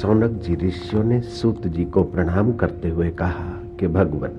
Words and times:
सौनक 0.00 0.30
जी 0.30 0.54
ऋषियों 0.54 1.04
ने 1.04 1.20
सूत 1.20 1.66
जी 1.66 1.84
को 1.84 2.02
प्रणाम 2.02 2.52
करते 2.52 2.88
हुए 2.88 3.10
कहा 3.10 3.62
कि 3.80 3.86
भगवान, 3.86 4.30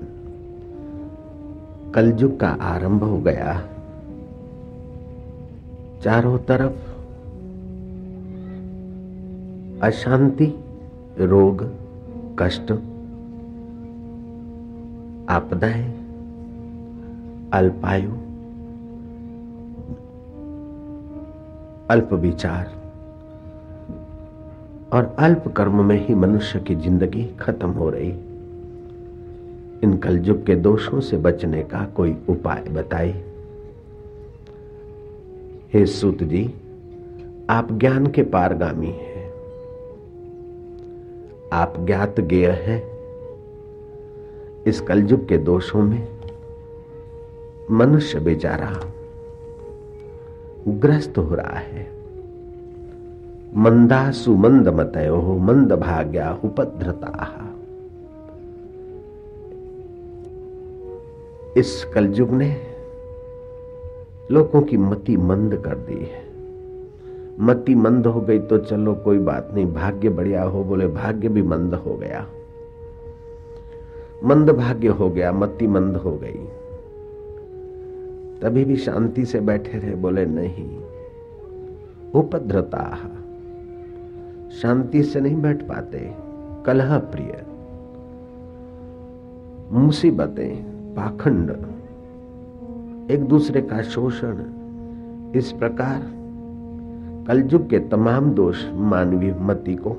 कलयुग 1.94 2.40
का 2.40 2.48
आरंभ 2.48 3.04
हो 3.04 3.18
गया। 3.18 3.60
चारों 6.04 6.38
तरफ़ 6.38 6.90
अशांति, 9.82 10.54
रोग, 11.18 11.70
कष्ट, 12.38 12.72
आपदाएँ, 15.30 15.88
अल्पायु, 17.52 18.10
अल्प 21.90 22.12
विचार 22.12 22.81
और 24.92 25.16
अल्प 25.18 25.44
कर्म 25.56 25.84
में 25.84 26.06
ही 26.06 26.14
मनुष्य 26.14 26.60
की 26.60 26.74
ज़िंदगी 26.74 27.24
खत्म 27.40 27.70
हो 27.70 27.90
रही। 27.90 28.10
इन 29.82 29.96
कलजुग 29.96 30.44
के 30.46 30.54
दोषों 30.54 31.00
से 31.00 31.16
बचने 31.16 31.62
का 31.62 31.84
कोई 31.96 32.16
उपाय 32.28 32.62
बताए 32.62 33.10
हे 35.74 35.86
सूत 35.86 36.22
जी, 36.22 36.44
आप 37.50 37.72
ज्ञान 37.72 38.06
के 38.06 38.22
पारगामी 38.22 38.86
हैं। 38.86 39.30
आप 41.52 41.74
ज्ञात 41.78 42.20
गेय 42.20 42.46
हैं। 42.46 42.82
इस 44.66 44.80
कलयुग 44.80 45.28
के 45.28 45.38
दोषों 45.38 45.82
में 45.82 46.08
मनुष्य 47.70 48.20
बेचारा 48.20 48.70
ग्रस्त 50.68 51.18
हो 51.18 51.34
रहा 51.34 51.58
है। 51.58 52.01
मंदा 53.56 54.10
सुमंद 54.10 54.68
मतयो 54.68 55.38
मंद 55.38 55.72
भाग्या 55.72 56.40
उपद्रता 56.44 57.28
इस 61.56 61.84
कलयुग 61.94 62.30
ने 62.30 62.56
लोगों 64.30 64.62
की 64.62 64.76
मति 64.76 65.16
मंद 65.16 65.56
कर 65.56 65.74
दी 65.74 65.98
है। 66.00 66.22
मति 67.40 67.74
मंद 67.74 68.06
हो 68.06 68.20
गई 68.20 68.38
तो 68.38 68.58
चलो 68.58 68.94
कोई 68.94 69.18
बात 69.18 69.50
नहीं, 69.54 69.66
भाग्य 69.72 70.08
बढ़िया 70.08 70.42
हो 70.42 70.64
बोले 70.64 70.86
भाग्य 70.86 71.28
भी 71.28 71.42
मंद 71.42 71.74
हो 71.74 71.96
गया। 71.96 72.26
मंद 74.24 74.50
भाग्य 74.50 74.88
हो 74.88 75.10
गया, 75.10 75.32
मति 75.32 75.66
मंद 75.66 75.96
हो 75.96 76.12
गई। 76.12 76.46
तभी 78.42 78.64
भी 78.64 78.76
शांति 78.76 79.24
से 79.24 79.40
बैठे 79.40 79.78
रहे 79.78 79.94
बोले 79.94 80.26
नहीं, 80.26 80.78
उपद्रता। 82.14 83.18
शांति 84.60 85.02
से 85.02 85.20
नहीं 85.20 85.42
बैठ 85.42 85.62
पाते। 85.62 86.14
कलह 86.66 86.98
प्रिय। 86.98 87.44
मुसीबतें, 89.72 90.64
पाखंड। 90.94 91.50
एक 93.10 93.24
दूसरे 93.24 93.62
का 93.62 93.82
शोषण। 93.82 94.36
इस 95.36 95.52
प्रकार 95.52 96.02
कलयुग 97.28 97.70
के 97.70 97.78
तमाम 97.78 98.30
दोष 98.30 98.66
मानवीय 98.72 99.36
मति 99.40 99.74
को, 99.74 99.96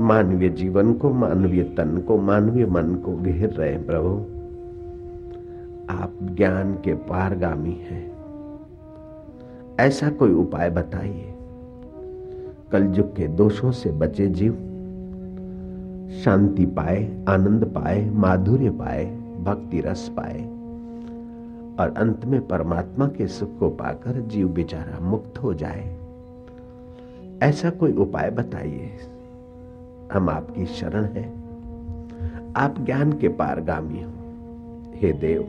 मानवीय 0.00 0.48
जीवन 0.48 0.92
को, 0.94 1.10
मानवीय 1.10 1.62
तन 1.62 1.98
को, 1.98 2.18
मानवीय 2.18 2.66
मन 2.66 2.94
को 2.94 3.16
घेर 3.16 3.50
रहे 3.50 3.78
प्रभु। 3.78 4.08
आप 5.90 6.12
ज्ञान 6.22 6.74
के 6.74 6.94
पारगामी 6.94 7.72
हैं। 7.72 8.12
ऐसा 9.80 10.10
कोई 10.10 10.32
उपाय 10.32 10.70
बताइए। 10.70 11.35
कलयुग 12.72 13.16
के 13.16 13.26
दोषों 13.28 13.72
से 13.72 13.90
बचे 13.90 14.26
जीव। 14.28 14.52
शांति 16.24 16.66
पाए, 16.66 17.24
आनंद 17.28 17.64
पाए, 17.64 18.10
माधुर्य 18.10 18.70
पाए, 18.70 19.04
भक्ति 19.44 19.80
रस 19.80 20.12
पाए। 20.16 20.44
और 21.80 21.94
अंत 21.96 22.24
में 22.24 22.46
परमात्मा 22.46 23.06
के 23.06 23.26
सुख 23.26 23.58
को 23.58 23.70
पाकर 23.70 24.20
जीव 24.20 24.48
बेचारा 24.48 24.98
मुक्त 25.00 25.38
हो 25.38 25.54
जाए। 25.54 25.98
ऐसा 27.42 27.70
कोई 27.70 27.92
उपाय 27.92 28.30
बताइए। 28.30 28.90
हम 30.12 30.28
आपकी 30.28 30.66
शरण 30.66 31.04
है। 31.04 31.32
आप 32.56 32.74
ज्ञान 32.80 33.12
के 33.12 33.28
पारगामी 33.28 34.02
हो। 34.02 34.10
हे 34.94 35.12
देव, 35.12 35.42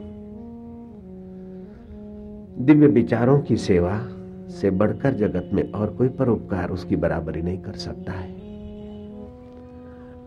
दिव्य 2.65 2.87
विचारों 2.87 3.39
की 3.39 3.57
सेवा 3.57 4.01
से 4.49 4.69
बढ़कर 4.69 5.13
जगत 5.13 5.49
में 5.53 5.71
और 5.71 5.93
कोई 5.93 6.09
परोपकार 6.09 6.69
उसकी 6.69 6.95
बराबरी 6.95 7.41
नहीं 7.41 7.57
कर 7.57 7.73
सकता 7.73 8.11
है। 8.11 8.35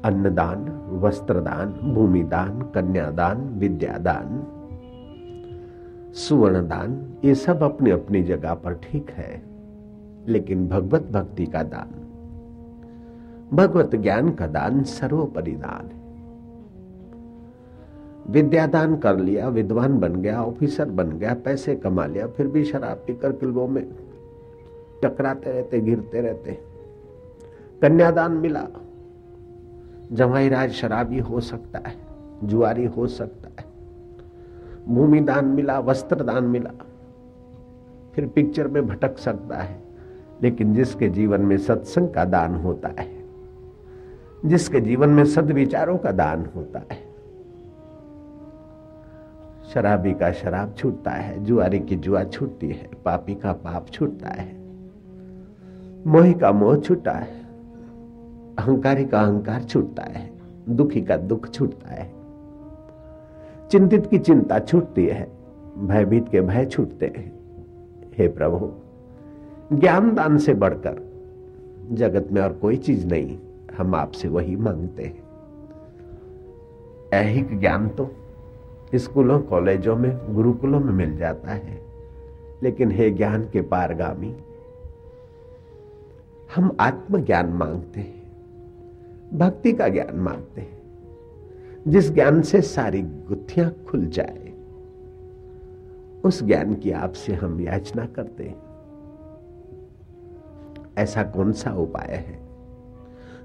अन्नदान, 0.05 0.89
वस्त्रदान, 0.91 1.73
भूमिदान, 1.95 2.63
कन्यादान, 2.63 3.39
विद्यादान, 3.59 4.43
सुवर्णदान, 6.15 7.15
ये 7.25 7.35
सब 7.35 7.63
अपनी 7.63 7.91
अपनी 7.91 8.23
जगह 8.23 8.55
पर 8.55 8.75
ठीक 8.75 9.11
है, 9.11 9.43
लेकिन 10.29 10.69
भगवत 10.69 11.03
भक्ति 11.13 11.47
का 11.47 11.63
दान, 11.63 11.97
भगवत 13.57 13.97
ज्ञान 13.97 14.31
का 14.31 14.47
दान 14.47 14.83
सर्वोपरि 14.83 15.53
दान 15.53 15.91
विद्यादान 18.31 18.97
कर 18.97 19.19
लिया, 19.19 19.49
विद्वान 19.49 19.99
बन 19.99 20.15
गया, 20.17 20.43
ऑफिसर 20.43 20.91
बन 20.91 21.11
गया, 21.11 21.35
पैसे 21.35 21.75
कमा 21.75 22.07
लिया, 22.07 22.27
फिर 22.27 22.47
भी 22.47 22.65
शराब 22.65 22.97
पीकर 22.97 23.33
किल्बों 23.33 23.69
में 23.69 23.85
टकराते 25.03 25.53
रहते 25.53 25.81
गिरते 25.81 26.21
रहते। 26.21 26.59
कन्यादान 27.83 28.33
मिला। 28.33 28.67
जवाई 30.13 30.49
राज 30.49 30.71
शराबी 30.71 31.19
हो 31.19 31.41
सकता 31.41 31.79
है, 31.89 31.97
जुआरी 32.45 32.85
हो 32.87 33.07
सकता 33.07 33.49
है। 33.59 33.69
भूमि 34.89 35.21
दान 35.21 35.45
मिला 35.45 35.79
वस्त्र 35.79 36.23
दान 36.25 36.45
मिला। 36.45 36.71
फिर 38.15 38.27
पिक्चर 38.27 38.69
में 38.69 38.87
भटक 38.87 39.19
सकता 39.19 39.59
है, 39.59 39.83
लेकिन 40.43 40.75
जिसके 40.75 41.09
जीवन 41.09 41.41
में 41.41 41.57
सत्संग 41.59 42.09
का 42.09 42.25
दान 42.25 42.55
होता 42.55 42.89
है, 42.89 43.25
जिसके 44.47 44.81
जीवन 44.81 45.09
में 45.09 45.25
सदविचारों 45.25 45.99
का 45.99 46.13
दान 46.13 46.49
होता 46.57 46.83
है, 46.93 47.11
शराबी 49.75 50.13
का 50.15 50.33
शराब 50.33 50.75
छूटता 50.79 51.11
है, 51.11 51.45
जुआरी 51.45 51.81
की 51.81 51.97
जुआ 51.97 52.25
छूटती 52.25 52.69
है, 52.69 52.91
पापी 53.05 53.35
का 53.35 53.53
पाप 53.53 53.89
छूटता 53.89 54.29
है। 54.29 54.60
मोही 56.07 56.33
का 56.35 56.53
मोह 56.53 56.77
छूटा 56.77 57.13
है, 57.13 57.41
अहंकारी 58.59 59.05
का 59.05 59.21
अहंकार 59.21 59.63
छूटता 59.63 60.03
है, 60.03 60.31
दुखी 60.69 61.03
का 61.03 61.17
दुख 61.17 61.49
छूटता 61.49 61.89
है। 61.89 62.13
चिंतित 63.71 64.07
की 64.07 64.19
चिंता 64.19 64.59
छूटती 64.59 65.07
है, 65.07 65.29
भयभीत 65.79 66.29
के 66.29 66.41
भय 66.41 66.67
छूटते 66.67 67.07
हैं। 67.07 67.33
हे 68.19 68.29
प्रभु 68.29 68.71
ज्ञान 69.77 70.15
दान 70.15 70.39
से 70.39 70.55
बढ़कर 70.55 71.01
जगत 71.93 72.29
में 72.33 72.43
और 72.43 72.53
कोई 72.53 72.77
चीज़ 72.77 73.07
नहीं, 73.07 73.39
हम 73.79 73.95
आपसे 73.95 74.29
वही 74.29 74.57
मांगते 74.57 75.03
हैं। 75.03 75.23
ऐहिक 77.13 77.61
ज्ञान 77.61 77.89
तो 77.89 78.11
स्कूलों, 78.95 79.41
कॉलेजों 79.41 79.97
में, 79.97 80.35
गुरुकुलों 80.35 80.81
में 80.81 80.93
मिल 80.93 81.17
जाता 81.17 81.51
है, 81.51 81.81
लेकिन 82.63 82.91
हे 82.91 83.11
ज्ञान 83.11 83.49
के 83.53 83.61
पारगामी 83.63 84.37
हम 86.57 86.77
आत्मज्ञान 86.81 87.47
मांगते 87.47 88.01
हैं, 88.01 88.23
भक्ति 89.39 89.73
का 89.73 89.89
ज्ञान 89.89 90.17
मांगते 90.17 90.61
हैं। 90.61 90.83
जिस 91.89 92.13
ज्ञान 92.13 92.43
से 92.43 92.61
सारी 92.61 93.03
गुत्थियाँ 93.03 93.71
खुल 93.71 94.07
जाए, 94.07 94.53
उस 96.25 96.45
ज्ञान 96.45 96.75
की 96.75 96.91
आपसे 96.91 97.35
हम 97.35 97.61
याचना 97.61 98.07
करते 98.07 98.45
हैं। 98.45 98.63
ऐसा 100.99 101.23
कौन 101.23 101.53
सा 101.53 101.73
उपाय 101.73 102.15
है 102.15 102.41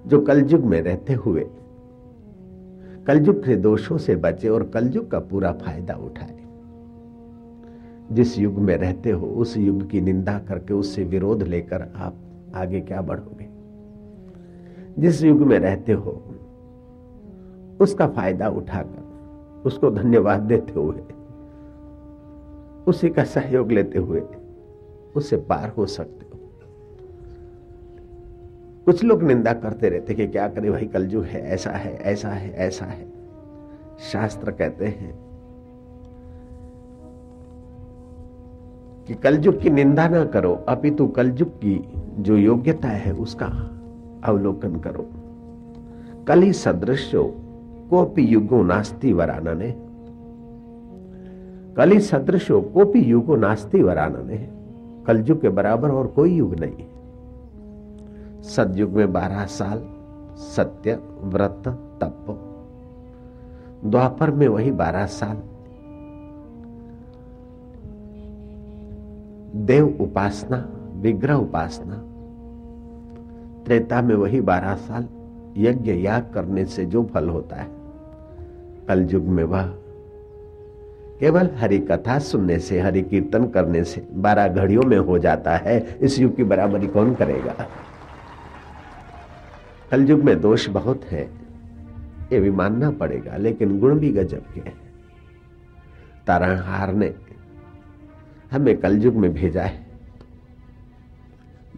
जो 0.08 0.22
कलयुग 0.22 0.62
में 0.62 0.82
रहते 0.82 1.14
हुए, 1.14 1.50
कलयुग 3.08 3.46
के 3.46 3.56
दोषों 3.56 3.98
से 3.98 4.16
बचे 4.16 4.50
और 4.50 4.64
कलयुग 4.64 5.12
का 5.12 5.20
पूरा 5.20 5.52
फ़ायदा 5.52 5.94
उठाए? 5.94 6.40
जिस 8.12 8.40
युग 8.40 8.54
में 8.54 8.78
रहते 8.78 9.12
हो, 9.12 9.28
उस 9.28 9.58
युग 9.58 9.90
की 9.90 10.02
निंदा 10.02 10.40
करके 10.40 10.74
उससे 10.74 11.04
विरोध 11.04 11.44
लेकर 11.44 11.82
आप 11.96 12.16
आगे 12.56 12.82
क्या 12.82 13.02
बढ़ोगे? 13.02 13.48
जिस 15.02 15.24
युग 15.24 15.42
में 15.42 15.60
रहते 15.60 15.92
हो, 15.92 16.24
उसका 17.82 18.08
फ़ायदा 18.08 18.50
उठाकर, 18.50 19.64
उसको 19.66 19.92
धन्यवाद 19.92 20.42
देते 20.42 20.74
हुए, 20.74 21.02
उसी 22.88 23.10
का 23.10 23.24
सहयोग 23.24 23.72
लेते 23.72 24.00
हुए, 24.00 24.24
उससे 25.16 25.38
पार 25.38 25.70
हो 25.70 25.86
सकते 25.86 26.26
हो। 26.26 26.40
कुछ 28.86 29.04
लोग 29.04 29.24
निंदा 29.24 29.54
करते 29.54 29.90
रहते 29.90 30.14
कि 30.14 30.28
क्या 30.28 30.48
करे 30.48 30.72
भाई, 30.72 30.86
कलयुग 30.86 31.24
है, 31.24 31.42
ऐसा 31.42 31.72
है 31.72 31.98
ऐसा 31.98 32.30
है 32.30 32.54
ऐसा 32.54 32.86
है। 32.86 33.08
शास्त्र 34.12 34.52
कहते 34.52 34.86
हैं 34.86 35.25
कि 39.08 39.14
कलयुग 39.14 39.62
की 39.62 39.70
निंदा 39.70 40.08
ना 40.08 40.26
करो, 40.26 40.66
अपितु 40.70 41.08
कलयुग 41.08 41.50
की 41.50 41.90
जो 42.20 42.38
योग्यता 42.38 42.88
है 42.88 43.14
उसका 43.14 43.46
अवलोकन 44.24 44.76
करो। 44.76 45.10
कली 46.28 46.54
सदृशो 46.54 47.24
कोपी 47.90 48.22
युगो 48.22 48.64
नास्ती 48.64 49.14
वरानने। 49.14 49.76
कली 51.76 52.00
सदृशो 52.00 52.62
कोपी 52.62 53.00
युगो 53.00 53.36
नास्ती 53.36 53.84
वरानने। 53.84 54.50
कलयुग 55.08 55.42
के 55.42 55.50
बराबर 55.50 55.92
और 55.92 56.08
कोई 56.08 56.34
युग 56.36 56.56
नहीं। 56.60 56.86
सदयुग 58.42 58.90
में 58.90 59.14
बारह 59.14 59.46
साल, 59.46 59.84
सत्य, 60.38 61.00
व्रत, 61.22 61.64
तप। 62.04 62.42
द्वापर 63.86 64.32
में 64.32 64.48
वही 64.48 64.72
बारह 64.72 65.06
साल। 65.06 65.55
देव 69.56 69.98
उपासना, 70.02 70.58
विग्रह 70.96 71.34
उपासना। 71.34 71.96
त्रेता 73.66 74.02
में 74.02 74.16
वही 74.16 74.42
बारह 74.42 74.76
साल 74.76 75.08
यज्ञ 75.58 75.92
याग 75.92 76.32
करने 76.34 76.66
से 76.66 76.86
जो 76.86 77.04
फल 77.14 77.30
होता 77.30 77.56
है। 77.56 77.68
कल 78.88 79.08
युग 79.12 79.24
में 79.24 79.44
वह 79.44 79.68
केवल 81.20 81.50
हरि 81.56 81.80
कथा 81.80 82.20
सुनने 82.20 82.60
से, 82.60 82.80
हरि 82.80 83.02
कीर्तन 83.02 83.48
करने 83.48 83.84
से 83.84 84.08
बारह 84.14 84.48
घड़ियों 84.48 84.84
में 84.84 84.98
हो 84.98 85.20
जाता 85.20 85.56
है। 85.56 85.98
इस 86.02 86.20
युग 86.20 86.36
की 86.36 86.44
बराबरी 86.44 86.88
कौन 86.88 87.16
करेगा? 87.16 87.56
कल 89.92 90.10
युग 90.10 90.20
में 90.20 90.42
दोष 90.42 90.70
बहुत 90.70 91.04
है, 91.04 91.30
ये 92.34 92.40
भी 92.40 92.50
मानना 92.50 92.92
पड़ेगा, 92.92 93.38
लेकिन 93.38 93.80
गुण 93.80 94.00
भी 94.00 94.10
गजब 94.10 94.44
के 94.54 94.60
हैं। 94.60 94.74
तारणहार 96.28 96.94
ने 96.94 97.14
हमें 98.56 98.78
कलयुग 98.78 99.16
में 99.16 99.34
भेजा 99.34 99.64
है। 99.64 99.86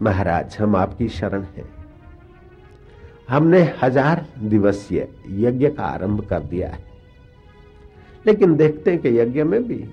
महाराज, 0.02 0.56
हम 0.60 0.76
आपकी 0.76 1.08
शरण 1.08 1.42
है। 1.42 1.64
हमने 3.28 3.74
हज़ार 3.82 4.26
दिवसीय 4.38 5.08
यज्ञ 5.28 5.68
का 5.68 5.84
आरंभ 5.84 6.24
कर 6.24 6.40
दिया 6.40 6.68
है। 6.68 6.84
लेकिन 8.26 8.56
देखते 8.56 8.90
हैं 8.90 9.00
कि 9.00 9.18
यज्ञ 9.18 9.42
में 9.42 9.64
भी 9.64 9.88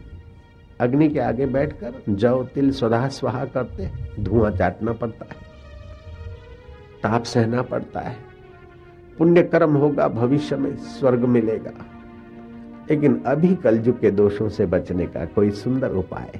अग्नि 0.79 1.09
के 1.09 1.19
आगे 1.19 1.45
बैठकर 1.45 1.93
जव 2.09 2.47
तिल 2.55 2.71
स्वधा 2.71 3.07
स्वाहा 3.07 3.45
करते 3.45 3.89
धुआँ 4.19 4.51
चाटना 4.51 4.93
पड़ता 4.93 5.25
है। 5.25 5.41
ताप 7.03 7.23
सहना 7.23 7.61
पड़ता 7.61 7.99
है। 7.99 8.17
पुण्य 9.17 9.43
कर्म 9.43 9.75
होगा, 9.75 10.07
भविष्य 10.07 10.57
में 10.57 10.75
स्वर्ग 10.75 11.19
मिलेगा। 11.19 11.71
लेकिन 12.89 13.23
अभी 13.25 13.55
कलयुग 13.55 13.99
के 13.99 14.11
दोषों 14.11 14.49
से 14.49 14.65
बचने 14.65 15.05
का 15.05 15.25
कोई 15.25 15.51
सुंदर 15.51 15.91
उपाय 15.91 16.39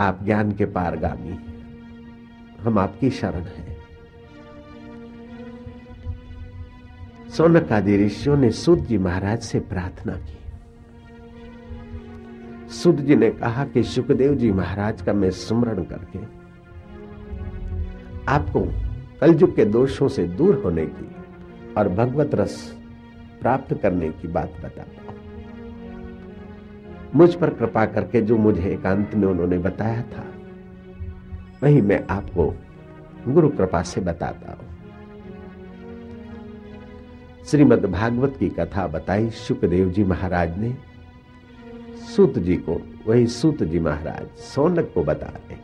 आप 0.00 0.18
ज्ञान 0.24 0.52
के 0.52 0.64
पारगामी 0.64 1.38
हम 2.60 2.78
आपकी 2.78 3.10
शरण 3.10 3.42
है। 3.42 3.76
सोनक 7.36 7.72
ऋषियों 7.72 8.36
ने 8.36 8.50
सुद 8.50 8.78
जी 8.78 8.98
महाराज 8.98 9.40
से 9.42 9.60
प्रार्थना 9.60 10.12
की। 10.12 10.38
सुद 12.68 12.96
जी 12.96 13.16
ने 13.16 13.30
कहा 13.30 13.64
कि 13.64 13.82
सुखदेव 13.82 14.34
जी 14.34 14.52
महाराज 14.52 15.02
का 15.02 15.12
मैं 15.12 15.30
स्मरण 15.30 15.84
करके 15.84 16.18
आपको 18.28 18.60
कलयुग 19.20 19.56
के 19.56 19.64
दोषों 19.64 20.08
से 20.08 20.24
दूर 20.24 20.62
होने 20.64 20.86
की 20.86 21.16
और 21.76 21.88
भगवत 21.88 22.34
रस 22.34 22.78
प्राप्त 23.40 23.74
करने 23.74 24.08
की 24.08 24.28
बात 24.28 24.52
बताता 24.64 25.03
मुझ 27.14 27.34
पर 27.34 27.50
कृपा 27.50 27.84
करके 27.86 28.20
जो 28.20 28.36
मुझे 28.36 28.68
एकांत 28.70 29.14
में 29.14 29.26
उन्होंने 29.28 29.58
बताया 29.58 30.02
था, 30.02 30.24
वही 31.62 31.80
मैं 31.80 32.06
आपको 32.10 32.46
गुरु 33.28 33.48
कृपा 33.48 33.82
से 33.82 34.00
बताता 34.00 34.52
हूँ। 34.52 34.72
श्रीमद 37.46 37.84
भागवत 37.86 38.36
की 38.36 38.48
कथा 38.48 38.86
बताई 38.86 39.30
सुखदेव 39.30 39.90
जी 39.90 40.04
महाराज 40.04 40.58
ने। 40.58 40.76
सूत 42.06 42.38
जी 42.38 42.56
को, 42.58 42.80
वही 43.06 43.26
सूत 43.26 43.62
जी 43.62 43.78
महाराज, 43.78 44.26
सोनक 44.44 44.90
को 44.94 45.04
बता 45.04 45.26
रहे 45.26 45.62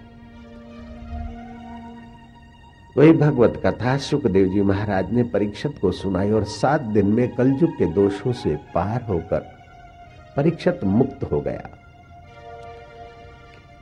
वही 2.96 3.12
भगवत 3.12 3.62
कथा 3.66 3.96
सुखदेव 3.96 4.48
जी 4.48 4.62
महाराज 4.62 5.12
ने 5.12 5.22
परीक्षित 5.24 5.78
को 5.82 5.90
सुनाई 5.92 6.30
और 6.30 6.44
सात 6.44 6.80
दिन 6.80 7.06
में 7.06 7.28
कलयुग 7.36 7.78
के 7.78 7.86
दोषों 7.86 8.32
से 8.32 8.56
पार 8.74 9.02
होकर 9.02 9.59
परीक्षित 10.36 10.84
मुक्त 10.84 11.22
हो 11.24 11.40
गया। 11.40 11.68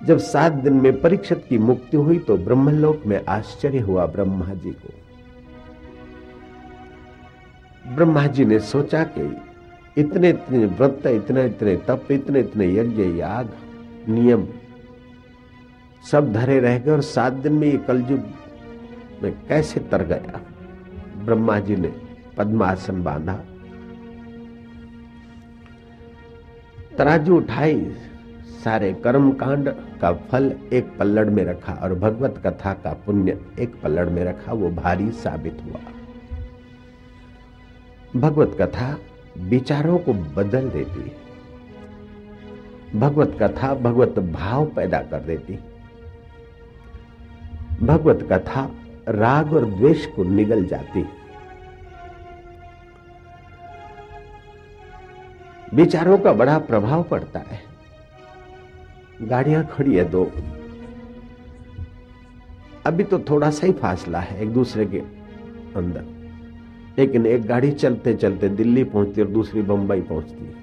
जब 0.04 0.18
सात 0.18 0.52
दिन 0.52 0.72
में 0.72 1.00
परीक्षित 1.00 1.44
की 1.48 1.58
मुक्ति 1.58 1.96
हुई 1.96 2.18
तो 2.18 2.36
ब्रह्मलोक 2.36 3.02
में 3.06 3.24
आश्चर्य 3.26 3.78
हुआ 3.78 4.06
ब्रह्मा 4.06 4.54
जी 4.54 4.70
को। 4.70 4.94
ब्रह्मा 7.94 8.26
जी 8.26 8.44
ने 8.44 8.58
सोचा 8.58 9.02
कि 9.04 9.36
इतने 9.96 10.28
इतने 10.28 10.64
व्रत, 10.66 11.06
इतने 11.06 11.46
इतने 11.46 11.76
तप, 11.76 12.12
इतने 12.12 12.40
इतने 12.40 12.66
यज्ञ, 12.74 13.02
याग, 13.02 13.50
नियम 14.08 14.46
सब 16.10 16.32
धरे 16.32 16.60
रह 16.60 16.78
गए 16.78 16.90
और 16.90 17.00
सात 17.00 17.32
दिन 17.32 17.52
में 17.52 17.68
ये 17.68 17.78
कलयुग 17.78 18.24
में 19.22 19.32
कैसे 19.48 19.80
तर 19.80 20.02
गया? 20.02 20.40
ब्रह्मा 21.24 21.58
जी 21.60 21.76
ने 21.76 21.92
पद्मासन 22.36 23.02
बांधा। 23.02 23.38
तराजू 26.98 27.36
उठाई, 27.36 27.92
सारे 28.64 28.92
कर्म 28.92 29.32
कांड 29.32 29.68
का 30.00 30.12
फल 30.12 30.52
एक 30.72 30.98
पल्लड़ 30.98 31.30
में 31.30 31.44
रखा 31.44 31.72
और 31.72 31.94
भगवत 31.94 32.42
कथा 32.46 32.72
का 32.72 32.92
पुण्य 32.92 33.40
एक 33.58 33.80
पल्लड़ 33.82 34.08
में 34.08 34.24
रखा, 34.24 34.52
वो 34.52 34.70
भारी 34.70 35.10
साबित 35.10 35.58
हुआ। 35.64 35.80
भगवत 38.20 38.56
कथा 38.60 38.98
विचारों 39.38 39.98
को 39.98 40.12
बदल 40.12 40.68
देती। 40.68 41.12
भगवत 42.98 43.38
कथा 43.42 43.74
भगवत 43.74 44.18
भाव 44.18 44.66
पैदा 44.66 44.98
कर 44.98 45.20
देती। 45.20 45.58
भगवत 47.86 48.28
कथा 48.32 48.70
राग 49.08 49.52
और 49.52 49.64
द्वेष 49.64 50.06
को 50.06 50.24
निगल 50.24 50.64
जाती। 50.64 51.04
विचारों 55.74 56.18
का 56.18 56.32
बड़ा 56.32 56.58
प्रभाव 56.58 57.02
पड़ता 57.02 57.38
है। 57.38 57.60
गाड़ियाँ 59.22 59.66
खड़ी 59.66 59.96
है 59.96 60.04
दो। 60.04 60.32
अभी 62.86 63.04
तो 63.04 63.18
थोड़ा 63.18 63.50
सा 63.50 63.66
ही 63.66 63.72
फासला 63.72 64.18
है 64.18 64.42
एक 64.42 64.48
दूसरे 64.48 64.86
के 64.86 64.98
अंदर। 65.76 66.04
लेकिन 66.98 67.26
एक 67.26 67.46
गाड़ी 67.46 67.72
चलते 67.72 68.14
चलते 68.14 68.48
दिल्ली 68.48 68.84
पहुँचती 68.84 69.20
और 69.20 69.28
दूसरी 69.28 69.62
बंबई 69.62 70.00
पहुँचती 70.00 70.54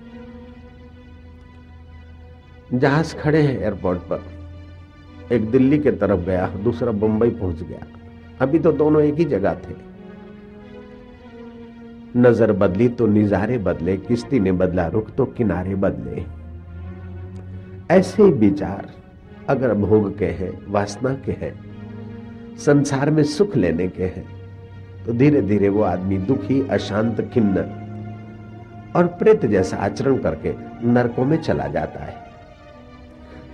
जहाज़ 2.78 3.16
खड़े 3.16 3.42
हैं 3.42 3.60
एयरपोर्ट 3.60 4.00
पर। 4.00 4.24
एक 5.32 5.52
दिल्ली 5.52 5.80
के 5.80 5.92
तरफ़ 5.92 6.20
गया, 6.20 6.48
दूसरा 6.48 6.92
बंबई 6.92 7.30
पहुँच 7.30 7.64
गया। 7.64 7.86
अभी 8.42 8.60
तो 8.60 8.72
दोनों 8.72 9.02
एक 9.02 9.16
ही 9.16 9.26
जगह 9.26 9.54
थे। 9.54 9.95
नज़र 12.16 12.52
बदली 12.54 12.88
तो 12.90 13.08
निजारे 13.08 13.58
बदले, 13.58 13.96
किश्ती 13.98 14.40
ने 14.40 14.52
बदला 14.54 14.88
रुख 14.88 15.10
तो 15.16 15.26
किनारे 15.28 15.76
बदले। 15.76 16.24
ऐसे 17.90 18.24
ही 18.24 18.32
विचार 18.32 18.92
अगर 19.50 19.74
भोग 19.76 20.18
के 20.18 20.26
हैं 20.26 20.52
वासना 20.68 21.14
के 21.26 21.32
हैं 21.42 21.54
संसार 22.58 23.10
में 23.10 23.24
सुख 23.24 23.56
लेने 23.58 23.88
के 23.88 24.04
हैं 24.06 24.26
तो 25.06 25.14
धीरे 25.14 25.42
धीरे 25.42 25.70
वो 25.70 25.82
आदमी 25.84 26.18
दुखी, 26.20 26.62
अशांत, 26.62 27.22
खिन्न 27.34 27.58
और 28.96 29.08
प्रेत 29.20 29.46
जैसा 29.46 29.78
आचरण 29.78 30.18
करके 30.18 30.54
नरकों 30.86 31.26
में 31.26 31.38
चला 31.38 31.68
जाता 31.68 32.04
है। 32.04 32.24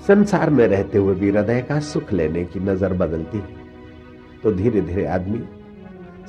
संसार 0.07 0.49
में 0.49 0.65
रहते 0.67 0.97
हुए 0.97 1.15
भी 1.15 1.29
हृदय 1.29 1.61
का 1.61 1.79
सुख 1.79 2.13
लेने 2.13 2.43
की 2.45 2.59
नज़र 2.61 2.93
बदलती 2.95 3.37
है। 3.37 3.59
तो 4.43 4.51
धीरे 4.53 4.81
धीरे 4.81 5.05
आदमी 5.07 5.39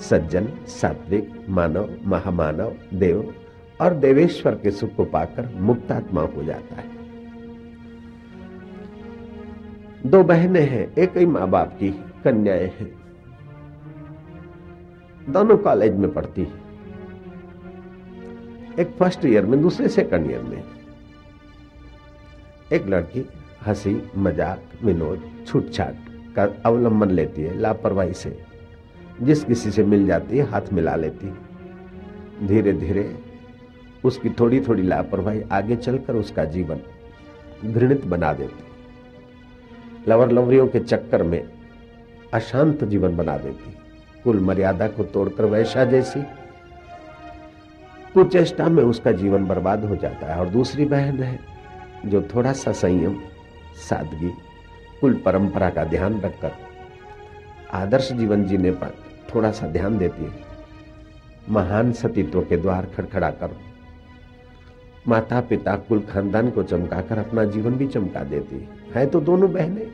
सज्जन, 0.03 0.49
सात्विक, 0.67 1.47
मानव, 1.49 1.91
महामानव, 2.05 2.77
देव 2.95 3.35
और 3.81 3.95
देवेश्वर 3.95 4.55
के 4.55 4.71
सुख 4.71 4.95
को 4.95 5.05
पाकर 5.05 5.49
मुक्तात्मा 5.55 6.23
हो 6.23 6.45
जाता 6.45 6.77
है। 6.77 6.91
दो 10.07 10.23
बहनें 10.23 10.69
हैं, 10.69 10.95
एक 10.95 11.17
ही 11.17 11.27
माँ 11.27 11.49
बाप 11.49 11.77
की 11.81 11.91
कन्याएँ 12.25 12.73
हैं। 12.81 13.03
दोनों 15.29 15.59
कॉलेज 15.59 15.95
में 15.95 16.15
पढ़ती 16.15 16.41
है। 16.41 16.63
एक 18.79 18.97
फ़र्स्ट 18.99 19.25
ईयर 19.25 19.47
में, 19.47 19.63
दूसरे 19.63 19.89
सेकंड 19.89 20.31
ईयर 20.31 20.43
में। 20.43 20.65
एक 22.73 22.87
लड़की 22.87 23.29
हँसी, 23.67 24.03
मज़ाक, 24.17 24.63
विनोद 24.85 25.45
छूट 25.47 25.73
छाट 25.73 25.95
का 26.37 26.49
अवलंबन 26.67 27.11
लेती 27.11 27.43
है, 27.43 27.59
लापरवाही 27.59 28.13
से। 28.13 28.52
जिस 29.21 29.45
किसी 29.45 29.71
से 29.71 29.85
मिल 29.85 30.07
जाती 30.07 30.39
है, 30.39 30.45
हाथ 30.45 30.73
मिला 30.73 30.97
लेती 30.97 31.33
धीरे 32.47 32.73
धीरे 32.73 33.19
उसकी 34.05 34.31
थोड़ी 34.31 34.61
थोड़ी 34.61 34.83
लापरवाही 34.83 35.43
आगे 35.53 35.77
चलकर 35.77 36.15
उसका 36.15 36.45
जीवन 36.45 36.81
घृणित 37.65 38.05
बना 38.05 38.33
देती 38.33 38.65
लवर 40.09 40.31
लवरियों 40.31 40.67
के 40.69 40.81
चक्कर 40.81 41.23
में 41.23 41.43
अशांत 42.35 42.85
जीवन 42.85 43.17
बना 43.17 43.37
देती 43.37 43.75
कुल 44.25 44.41
मर्यादा 44.41 44.89
को 44.89 45.05
तोड़कर 45.05 45.45
वैशा 45.45 45.85
जैसी 45.85 46.23
कुचेष्टा 48.15 48.69
में 48.69 48.83
उसका 48.83 49.13
जीवन 49.13 49.45
बर्बाद 49.47 49.85
हो 49.85 49.97
जाता 49.97 50.27
है। 50.27 50.41
और 50.41 50.49
दूसरी 50.49 50.85
बहन 50.85 51.23
है, 51.23 51.39
जो 52.07 52.23
थोड़ा 52.23 52.53
सा 52.53 52.73
संयम, 52.73 53.15
सादगी, 53.89 54.31
कुल 55.01 55.15
परंपरा 55.15 55.71
का 55.71 55.85
ध्यान 55.85 56.21
रखकर 56.21 56.53
आदर्श 57.73 58.13
जीवन 58.13 58.45
जीने 58.45 58.71
पर 58.71 58.95
थोड़ा 59.35 59.51
सा 59.51 59.67
ध्यान 59.67 59.99
देती 59.99 60.25
है। 60.25 60.51
महान 61.51 61.93
सतीत्व 61.93 62.41
के 62.41 62.57
द्वार 62.57 62.87
खड़खड़ा 62.97 63.31
कर। 63.31 63.57
माता 65.09 65.41
पिता 65.41 65.77
कुल 65.77 66.01
खानदान 66.01 66.51
को 66.51 66.63
चमकाकर 66.63 67.19
अपना 67.19 67.45
जीवन 67.45 67.75
भी 67.75 67.87
चमका 67.87 68.23
देती 68.25 68.69
है। 68.95 69.07
तो 69.07 69.21
दोनों 69.21 69.53
बहनें। 69.53 69.87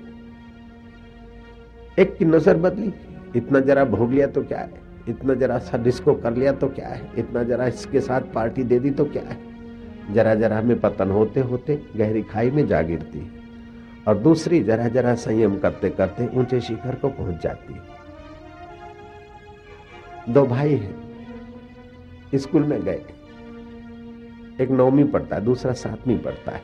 एक 1.98 2.16
की 2.16 2.24
नज़र 2.24 2.56
बदली, 2.56 2.92
इतना 3.36 3.60
जरा 3.60 3.84
भोग 3.84 4.12
लिया 4.12 4.26
तो 4.26 4.42
क्या 4.42 4.58
है? 4.58 4.70
इतना 5.08 5.34
जरा 5.34 5.58
सा 5.58 5.78
डिस्को 5.78 6.14
कर 6.14 6.34
लिया 6.34 6.52
तो 6.52 6.68
क्या 6.68 6.88
है? 6.88 7.10
इतना 7.18 7.42
जरा 7.42 7.66
इसके 7.66 8.00
साथ 8.00 8.20
पार्टी 8.34 8.64
दे 8.64 8.78
दी 8.78 8.90
तो 8.90 9.04
क्या 9.04 9.22
है? 9.22 9.36
जरा 10.14 10.34
जरा 10.34 10.60
में 10.62 10.80
पतन 10.80 11.10
होते 11.10 11.40
होते 11.40 11.80
गहरी 11.96 12.22
खाई 12.22 12.50
में 12.50 12.66
जा 12.66 12.82
गिरती 12.82 13.18
और 14.08 14.18
दूसरी 14.18 14.62
जरा 14.62 14.88
जरा 14.88 15.14
संयम 15.14 15.58
करते 15.58 15.90
करते 15.90 16.28
ऊँचे 16.34 16.60
शिखर 16.60 16.94
को 16.94 17.08
पहुँच 17.08 17.42
जाती 17.42 17.72
है। 17.72 17.80
दो 20.28 20.46
भाई 20.46 20.74
हैं। 20.74 21.08
स्कूल 22.34 22.64
में 22.64 22.82
गए। 22.82 23.02
एक 24.60 24.70
नौवीं 24.70 25.04
पढ़ता 25.04 25.36
है, 25.36 25.44
दूसरा 25.44 25.72
सातवीं 25.72 26.18
पढ़ता 26.18 26.52
है। 26.52 26.60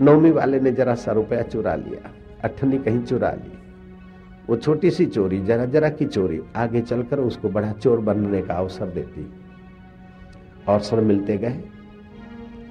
नौवीं 0.00 0.30
वाले 0.30 0.60
ने 0.60 0.72
जरा 0.72 0.94
सा 0.94 1.12
रुपया 1.12 1.42
चुरा 1.42 1.74
लिया, 1.74 2.10
अठनी 2.44 2.78
कहीं 2.78 3.04
चुरा 3.04 3.30
ली। 3.30 3.58
वो 4.48 4.56
छोटी 4.56 4.90
सी 4.90 5.06
चोरी 5.06 5.40
जरा 5.40 5.64
जरा 5.64 5.88
की 5.88 6.06
चोरी, 6.06 6.40
आगे 6.56 6.80
चलकर 6.80 7.18
उसको 7.18 7.48
बड़ा 7.48 7.72
चोर 7.72 8.00
बनने 8.00 8.42
का 8.42 8.54
अवसर 8.54 8.86
देती। 8.86 9.32
अवसर 10.68 11.00
मिलते 11.00 11.38
गए। 11.38 11.64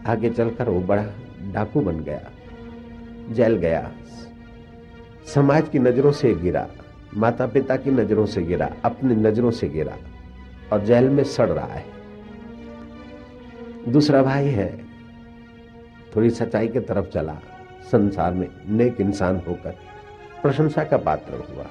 आगे 0.07 0.29
चलकर 0.29 0.69
वो 0.69 0.81
बड़ा 0.81 1.05
डाकू 1.51 1.81
बन 1.81 1.99
गया। 1.99 2.21
जेल 3.31 3.55
गया। 3.55 3.91
समाज 5.25 5.69
की 5.69 5.79
नज़रों 5.79 6.11
से 6.11 6.33
गिरा 6.33 6.67
माता 7.17 7.47
पिता 7.47 7.75
की 7.75 7.91
नज़रों 7.91 8.25
से 8.25 8.41
गिरा, 8.41 8.69
अपनी 8.85 9.15
नज़रों 9.15 9.51
से 9.51 9.69
गिरा 9.69 9.95
और 10.73 10.85
जेल 10.85 11.09
में 11.09 11.23
सड़ 11.23 11.49
रहा 11.49 11.65
है। 11.65 11.85
दूसरा 13.89 14.21
भाई 14.23 14.47
है, 14.47 14.85
थोड़ी 16.15 16.29
सच्चाई 16.29 16.67
की 16.67 16.79
तरफ़ 16.79 17.05
चला, 17.05 17.33
संसार 17.91 18.33
में 18.33 18.47
नेक 18.67 19.01
इंसान 19.01 19.41
होकर 19.47 19.75
प्रशंसा 20.41 20.83
का 20.83 20.97
पात्र 20.97 21.33
हुआ। 21.33 21.65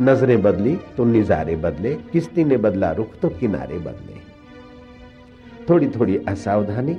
नज़रें 0.00 0.42
बदली 0.42 0.76
तो 0.96 1.04
निजारे 1.04 1.56
बदले, 1.56 1.94
किस्ती 1.94 2.44
ने 2.44 2.56
बदला 2.56 2.92
रुख 2.92 3.18
तो 3.18 3.28
किनारे 3.28 3.78
बदले। 3.78 4.20
थोड़ी 5.70 5.88
थोड़ी 5.88 6.16
असावधानी, 6.28 6.98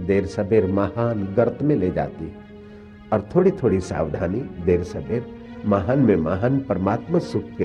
देर 0.00 0.26
सबेर 0.26 0.66
महान 0.66 1.34
गर्त 1.36 1.58
में 1.62 1.76
ले 1.76 1.90
जाती। 1.90 2.32
और 3.14 3.28
थोड़ी 3.34 3.50
थोड़ी 3.50 3.80
सावधानी, 3.80 4.40
देर 4.40 4.84
सबेर 4.84 5.26
महान 5.66 5.98
में 5.98 6.16
महान 6.16 6.60
परमात्मा 6.60 7.18
सुख 7.18 7.44
के, 7.44 7.64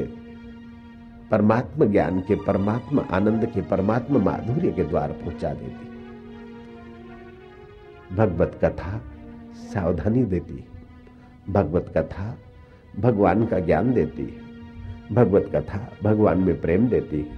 परमात्मा 1.32 1.86
ज्ञान 1.86 2.20
के, 2.20 2.36
परमात्मा 2.36 3.06
आनंद 3.12 3.46
के, 3.46 3.62
परमात्मा 3.62 4.20
माधुर्य 4.20 4.72
के 4.72 4.84
द्वार 4.84 5.12
पहुँचा 5.12 5.54
देती। 5.54 5.90
भगवत 8.16 8.60
कथा 8.64 9.02
सावधानी 9.54 10.24
देती। 10.24 10.66
भगवत 11.50 11.94
कथा 11.98 12.38
भगवान 13.00 13.46
का 13.46 13.60
ज्ञान 13.60 13.94
देती। 13.94 14.42
भगवत 15.12 15.50
कथा 15.56 15.94
भगवान 16.04 16.40
में 16.40 16.62
प्रेम 16.62 16.88
देती। 16.88 17.32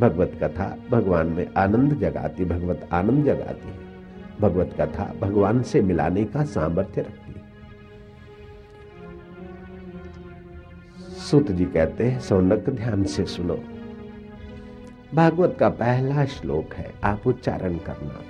भगवत 0.00 0.32
कथा 0.42 0.76
भगवान 0.90 1.26
में 1.26 1.54
आनंद 1.56 1.94
जगाती। 1.94 2.44
भगवत 2.44 2.88
आनंद 2.92 3.24
जगाती। 3.24 3.72
भगवत 4.40 4.74
कथा 4.80 5.14
भगवान 5.20 5.62
से 5.62 5.82
मिलाने 5.82 6.24
का 6.24 6.44
सामर्थ्य 6.44 7.00
रखती। 7.00 7.19
सुत 11.30 11.50
जी 11.50 11.64
कहते 11.64 12.04
हैं, 12.04 12.20
सौनक, 12.20 12.68
ध्यान 12.70 13.04
से 13.04 13.24
सुनो। 13.24 13.56
भागवत 15.14 15.56
का 15.60 15.68
पहला 15.68 16.24
श्लोक 16.24 16.74
है, 16.74 16.92
आप 17.04 17.26
उच्चारण 17.26 17.74
करना। 17.76 18.20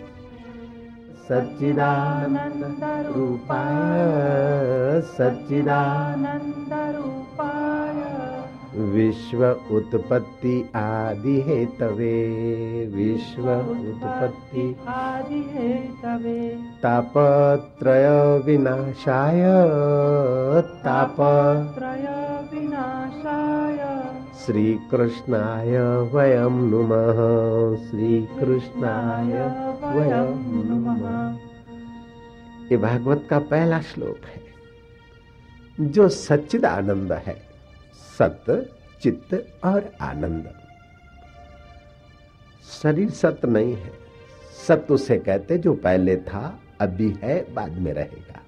सच्चिदानंद 1.22 2.84
रूपाय 3.06 5.00
सच्चिदानंद 5.00 6.72
रूपाय, 6.96 8.00
विश्व 8.90 9.44
उत्पत्ति 9.70 10.70
आदि 10.76 11.40
है 11.40 11.64
तवे, 11.66 12.18
विश्व 12.86 13.50
उत्पत्ति 13.52 14.76
आदि 14.88 15.42
है 15.52 15.72
तवे। 16.02 16.48
तापत्रय 16.82 18.08
विनाशाय 18.46 19.42
ताप 20.84 21.16
त्रय 21.74 21.98
विनाशाय 21.98 22.19
श्रीकृष्णाय 24.46 25.78
वयं 26.12 26.70
नुमः। 26.70 27.18
श्रीकृष्णाय 27.90 29.32
वयं 29.94 30.30
नुमः। 30.64 31.38
ये 32.72 32.76
भागवत 32.76 33.26
का 33.30 33.38
पहला 33.38 33.80
श्लोक 33.80 34.26
है, 34.26 34.42
जो 35.80 36.08
सच्चिद 36.08 36.64
आनंद 36.64 37.12
है 37.12 37.42
सत्य 38.18 38.70
चित्त 39.02 39.46
और 39.64 39.92
आनंद। 40.00 40.50
शरीर 42.82 43.10
सत्य 43.10 43.48
नहीं 43.48 43.74
है 43.74 43.92
सत्य 44.66 44.94
उसे 44.94 45.18
कहते 45.18 45.58
जो 45.58 45.74
पहले 45.74 46.16
था, 46.16 46.58
अभी 46.80 47.10
है, 47.22 47.54
बाद 47.54 47.72
में 47.72 47.92
रहेगा। 47.92 48.40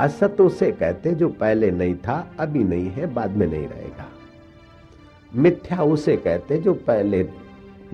असत 0.00 0.36
उसे 0.40 0.72
कहते 0.72 1.14
जो 1.14 1.28
पहले 1.28 1.70
नहीं 1.70 1.94
था, 1.94 2.30
अभी 2.40 2.64
नहीं 2.64 2.90
है, 2.90 3.06
बाद 3.06 3.30
में 3.30 3.46
नहीं 3.46 3.68
रहेगा। 3.68 4.06
मिथ्या 5.34 5.82
उसे 5.82 6.16
कहते 6.16 6.58
जो 6.58 6.74
पहले 6.74 7.28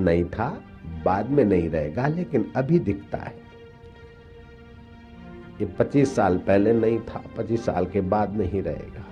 नहीं 0.01 0.25
था, 0.25 0.63
बाद 1.05 1.31
में 1.31 1.45
नहीं 1.45 1.71
रहेगा, 1.71 2.07
लेकिन 2.07 2.53
अभी 2.57 2.79
दिखता 2.79 3.19
है। 3.19 3.35
ये 5.61 5.67
पच्चीस 5.67 6.17
साल 6.17 6.39
पहले 6.39 6.73
नहीं 6.73 7.01
था, 7.01 7.25
पच्चीस 7.37 7.65
साल 7.65 7.87
के 7.87 8.01
बाद 8.01 8.37
नहीं 8.37 8.63
रहेगा। 8.63 9.05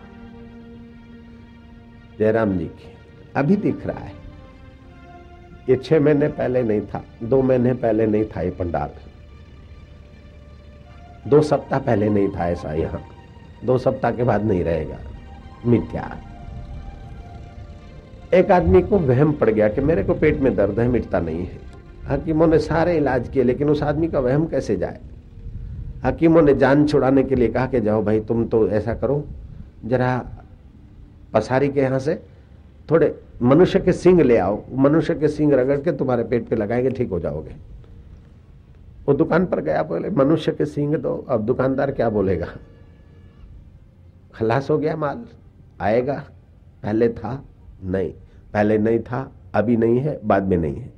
जयराम 2.19 2.59
जी 2.59 2.65
की, 2.65 2.97
अभी 3.37 3.57
दिख 3.57 3.87
रहा 3.87 3.99
है। 3.99 4.13
ये 5.69 5.77
छह 5.77 6.01
महीने 6.01 6.29
पहले 6.29 6.63
नहीं 6.63 6.81
था, 6.81 7.05
दो 7.23 7.43
महीने 7.43 7.75
पहले 7.75 8.07
नहीं 8.07 8.25
था 8.25 8.41
ये 8.41 8.51
पंडाल। 8.51 8.91
दो 11.31 11.43
सप्ताह 11.43 11.79
पहले 11.79 12.09
नहीं 12.09 12.29
था 12.29 12.49
ऐसा 12.49 12.73
यहाँ। 12.73 13.05
दो 13.65 13.79
सप्ताह 13.79 14.11
के 14.11 14.23
बाद 14.25 14.45
नहीं 14.45 14.65
रहेगा। 14.65 14.99
मिथ्या। 15.67 16.21
एक 18.35 18.51
आदमी 18.51 18.83
को 18.83 18.99
वहम 18.99 19.33
पड़ 19.33 19.51
गया 19.51 19.69
कि 19.69 19.81
मेरे 19.81 20.03
को 20.03 20.15
पेट 20.15 20.41
में 20.41 20.57
दर्द 20.57 20.81
है, 20.81 20.89
मिटता 20.89 21.21
नहीं 21.21 21.47
है। 21.47 21.59
हकीमों 22.09 22.47
ने 22.47 22.59
सारे 22.59 22.97
इलाज 22.97 23.29
किए, 23.29 23.43
लेकिन 23.43 23.71
उस 23.71 23.83
आदमी 23.83 24.09
का 24.09 24.21
वहम 24.21 24.47
कैसे 24.47 24.77
जाए? 24.77 25.01
हकीमों 26.05 26.43
ने 26.43 26.55
जान 26.55 26.87
छुड़ाने 26.87 27.23
के 27.23 27.35
लिए 27.35 27.49
कहा 27.49 27.67
कि 27.67 27.81
जाओ 27.81 28.03
भाई, 28.03 28.21
तुम 28.21 28.45
तो 28.45 28.69
ऐसा 28.69 28.95
करो, 28.95 29.25
जरा 29.85 30.27
पसारी 31.33 31.69
के 31.69 31.81
यहाँ 31.81 31.99
से 31.99 32.23
थोड़े 32.91 33.21
मनुष्य 33.43 33.81
के 33.81 33.93
सिंग 33.93 34.21
ले 34.21 34.37
आओ। 34.37 34.63
मनुष्य 34.75 35.15
के 35.15 35.29
सिंग 35.29 35.53
रगड़ 35.53 35.81
के 35.81 35.93
तुम्हारे 35.93 36.25
पेट 36.25 36.49
पे 36.49 36.57
लगाएँगे, 36.57 36.91
ठीक 36.91 37.11
हो 37.11 37.21
जाओगे। 37.21 37.55
वो 39.09 39.15
दुकान 39.15 39.47
पर 39.47 39.61
गया, 39.61 39.83
बोले, 39.83 40.11
मनुष्य 40.11 40.53
के 40.53 40.65
सिंग 40.65 40.95
दो, 40.95 41.27
अब 41.29 41.41
दुकानदार 41.41 41.91
क्या 41.91 42.11
बोलेगा? 42.11 42.47
खलास 44.35 44.71
हो 44.71 44.79
गया 44.79 44.97
माल, 44.97 45.25
आएगा, 45.81 46.25
पहले 46.83 47.09
था, 47.09 47.45
नहीं। 47.85 48.13
पहले 48.55 48.79
नहीं 48.79 48.99
था, 48.99 49.33
अभी 49.55 49.77
नहीं 49.77 49.99
है, 49.99 50.21
बाद 50.25 50.43
में 50.43 50.57
नहीं 50.57 50.77
है। 50.77 50.93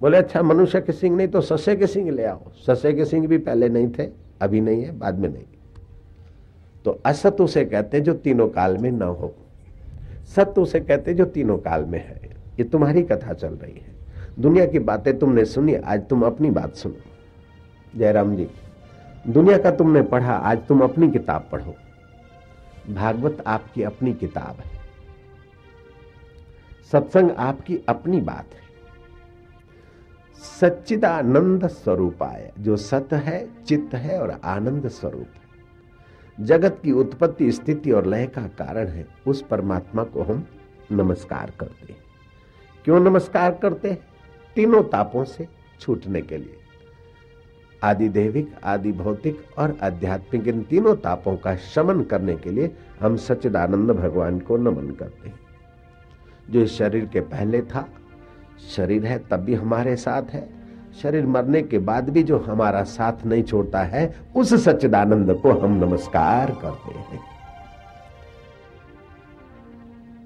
बोले 0.00 0.18
अच्छा 0.18 0.42
मनुष्य 0.42 0.80
के 0.80 0.92
सिंह 0.92 1.16
नहीं 1.16 1.28
तो 1.28 1.40
ससे 1.40 1.76
के 1.76 1.86
सिंह 1.86 2.10
ले 2.10 2.24
आओ। 2.24 2.52
ससे 2.66 2.92
के 2.92 3.04
सिंह 3.04 3.26
भी 3.26 3.38
पहले 3.38 3.68
नहीं 3.68 3.88
थे, 3.88 4.10
अभी 4.42 4.60
नहीं 4.60 4.84
है, 4.84 4.98
बाद 4.98 5.18
में 5.18 5.28
नहीं। 5.28 5.44
तो 6.84 7.00
असत 7.06 7.36
उसे 7.40 7.64
कहते 7.64 8.00
जो 8.00 8.14
तीनों 8.14 8.48
काल 8.48 8.78
में 8.78 8.90
न 8.90 9.02
हो। 9.02 9.34
सत्य 10.36 10.60
उसे 10.60 10.80
कहते 10.80 11.14
जो 11.14 11.24
तीनों 11.24 11.58
काल 11.58 11.84
में 11.84 12.06
है। 12.08 12.20
ये 12.58 12.64
तुम्हारी 12.64 13.02
कथा 13.02 13.32
चल 13.32 13.54
रही 13.54 13.72
है। 13.72 13.94
दुनिया 14.38 14.66
की 14.66 14.78
बातें 14.78 15.18
तुमने 15.18 15.44
सुनी, 15.44 15.74
आज 15.74 16.08
तुम 16.08 16.22
अपनी 16.22 16.50
बात 16.50 16.74
सुनो। 16.74 16.94
जयराम 17.98 18.36
जी, 18.36 18.48
दुनिया 19.28 19.58
का 19.58 19.70
तुमने 19.70 20.02
पढ़ा, 20.02 20.32
आज 20.32 20.58
तुम 20.66 20.80
अपनी 20.80 21.10
किताब 21.10 21.48
पढ़ो। 21.52 21.74
भागवत 22.94 23.44
आपकी 23.46 23.82
अपनी 23.82 24.12
किताब 24.12 24.56
है। 24.60 24.81
सत्संग 26.92 27.30
आपकी 27.30 27.78
अपनी 27.88 28.20
बात 28.20 28.46
है। 28.54 28.62
सच्चिदानंद 30.60 31.66
स्वरूप 31.66 32.22
आय 32.22 32.52
जो 32.58 32.76
सत 32.76 33.08
है, 33.12 33.64
चित्त 33.64 33.94
है 33.94 34.22
और 34.22 34.40
आनंद 34.44 34.88
स्वरूप 34.88 35.26
है। 35.26 35.42
जगत 36.46 36.80
की 36.84 36.92
उत्पत्ति, 36.92 37.52
स्थिति 37.52 37.90
और 37.90 38.06
लय 38.06 38.26
का 38.26 38.42
कारण 38.42 38.86
है, 38.86 39.06
उस 39.26 39.42
परमात्मा 39.42 40.04
को 40.04 40.22
हम 40.22 40.46
नमस्कार 40.92 41.52
करते 41.60 41.92
हैं। 41.92 42.00
क्यों 42.84 43.00
नमस्कार 43.00 43.54
करते 43.54 43.90
हैं? 43.90 43.98
तीनों 44.54 44.82
तापों 44.82 45.24
से 45.24 45.48
छूटने 45.80 46.22
के 46.22 46.36
लिए। 46.36 46.56
आदि 47.82 48.08
देविक 48.08 48.54
आदि 48.64 48.92
भौतिक 48.92 49.46
और 49.58 49.78
आध्यात्मिक, 49.82 50.48
इन 50.48 50.62
तीनों 50.62 50.96
तापों 50.96 51.36
का 51.36 51.56
शमन 51.56 52.02
करने 52.02 52.36
के 52.36 52.50
लिए 52.50 52.76
हम 53.00 53.16
सच्चिदानंद 53.16 53.90
भगवान 53.90 54.38
को 54.38 54.56
नमन 54.56 54.90
करते 54.90 55.28
हैं। 55.28 55.51
जो 56.52 56.60
इस 56.60 56.78
शरीर 56.78 57.06
के 57.06 57.20
पहले 57.20 57.62
था। 57.62 57.88
शरीर 58.76 59.06
है, 59.06 59.18
तब 59.18 59.36
भी 59.36 59.54
हमारे 59.54 59.96
साथ 59.96 60.22
है। 60.22 60.48
शरीर 61.02 61.26
मरने 61.26 61.62
के 61.62 61.78
बाद 61.78 62.10
भी 62.10 62.22
जो 62.22 62.38
हमारा 62.38 62.82
साथ 62.82 63.26
नहीं 63.26 63.42
छोड़ता 63.42 63.82
है, 63.82 64.16
उस 64.36 64.64
सच्चिदानंद 64.64 65.34
को 65.34 65.52
हम 65.52 65.72
नमस्कार 65.72 66.50
करते 66.50 66.98
हैं। 66.98 67.20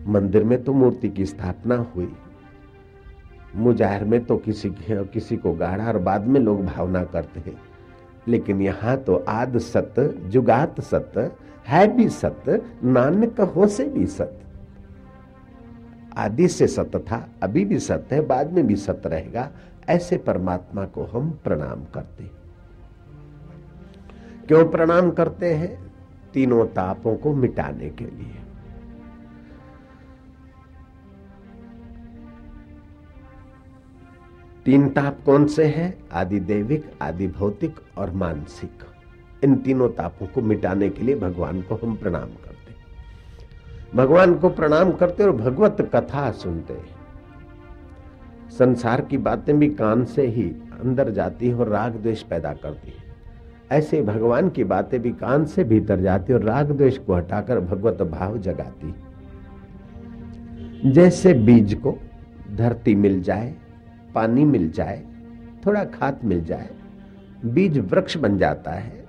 मंदिर 0.08 0.44
में 0.44 0.64
तो 0.64 0.72
मूर्ति 0.72 1.08
की 1.08 1.26
स्थापना 1.26 1.86
हुई। 1.96 2.16
मुजाहिर 3.56 4.04
में 4.04 4.24
तो 4.24 4.36
किसी 4.36 4.74
किसी 4.90 5.36
को 5.36 5.52
गाढ़ा 5.52 5.88
और 5.88 5.98
बाद 5.98 6.26
में 6.26 6.40
लोग 6.40 6.66
भावना 6.66 7.04
करते 7.04 7.40
हैं। 7.40 7.60
लेकिन 8.28 8.62
यहाँ 8.62 8.96
तो 8.96 9.24
आद 9.28 9.58
सत्य, 9.58 10.08
जुगात 10.08 10.80
सत्य, 10.80 11.30
है 11.68 11.96
भी 11.96 12.08
सत्य, 12.08 12.62
नानक 12.84 13.40
हो 13.40 13.66
से 13.66 13.84
भी 13.84 14.06
सत्य। 14.06 14.45
आदि 16.16 16.48
से 16.48 16.66
सत्य 16.66 16.98
था, 16.98 17.28
अभी 17.42 17.64
भी 17.64 17.78
सत्य 17.78 18.14
है, 18.16 18.26
बाद 18.26 18.52
में 18.52 18.66
भी 18.66 18.76
सत्य 18.76 19.08
रहेगा, 19.08 19.50
ऐसे 19.88 20.16
परमात्मा 20.16 20.84
को 20.84 21.04
हम 21.04 21.30
प्रणाम 21.44 21.84
करते 21.84 22.30
क्यों 24.48 24.68
प्रणाम 24.68 25.10
करते 25.10 25.54
हैं? 25.54 25.92
तीनों 26.34 26.66
तापों 26.66 27.16
को 27.16 27.34
मिटाने 27.34 27.90
के 27.90 28.04
लिए। 28.04 28.34
तीन 34.64 34.88
ताप 34.88 35.18
कौन 35.24 35.46
से 35.46 35.64
हैं? 35.64 36.08
आदि 36.12 36.40
देविक, 36.40 36.92
आदि 37.02 37.28
भौतिक 37.28 37.80
और 37.98 38.10
मानसिक। 38.10 38.70
इन 39.44 39.56
तीनों 39.56 39.88
तापों 39.88 40.26
को 40.26 40.42
मिटाने 40.42 40.88
के 40.88 41.02
लिए 41.02 41.16
भगवान 41.16 41.62
को 41.62 41.74
हम 41.74 41.96
प्रणाम 41.96 42.28
करते 42.28 42.45
भगवान 43.94 44.34
को 44.34 44.48
प्रणाम 44.48 44.92
करते 44.92 45.24
और 45.24 45.32
भगवत 45.32 45.90
कथा 45.94 46.30
सुनते। 46.30 46.78
संसार 48.58 49.00
की 49.00 49.18
बातें 49.18 49.58
भी 49.58 49.68
कान 49.68 50.04
से 50.04 50.26
ही 50.26 50.48
अंदर 50.80 51.10
जाती 51.10 51.48
है 51.48 51.54
और 51.54 51.68
राग 51.68 51.92
द्वेष 51.92 52.22
पैदा 52.22 52.52
करती 52.52 52.90
है। 52.90 53.04
ऐसे 53.70 54.02
भगवान 54.02 54.48
की 54.50 54.64
बातें 54.64 55.00
भी 55.02 55.12
कान 55.12 55.44
से 55.44 55.64
भीतर 55.64 56.00
जाती 56.00 56.32
और 56.32 56.42
राग 56.42 56.70
द्वेष 56.72 56.98
को 56.98 57.14
हटाकर 57.14 57.60
भगवत 57.60 58.02
भाव 58.02 58.38
जगाती 58.38 58.94
जैसे 60.86 61.32
बीज 61.34 61.74
को 61.74 61.96
धरती 62.56 62.94
मिल 62.94 63.20
जाए, 63.22 63.54
पानी 64.14 64.44
मिल 64.44 64.70
जाए, 64.70 65.02
थोड़ा 65.66 65.84
खाद 65.84 66.20
मिल 66.24 66.44
जाए, 66.44 66.68
बीज 67.44 67.78
वृक्ष 67.78 68.16
बन 68.16 68.38
जाता 68.38 68.70
है 68.70 69.04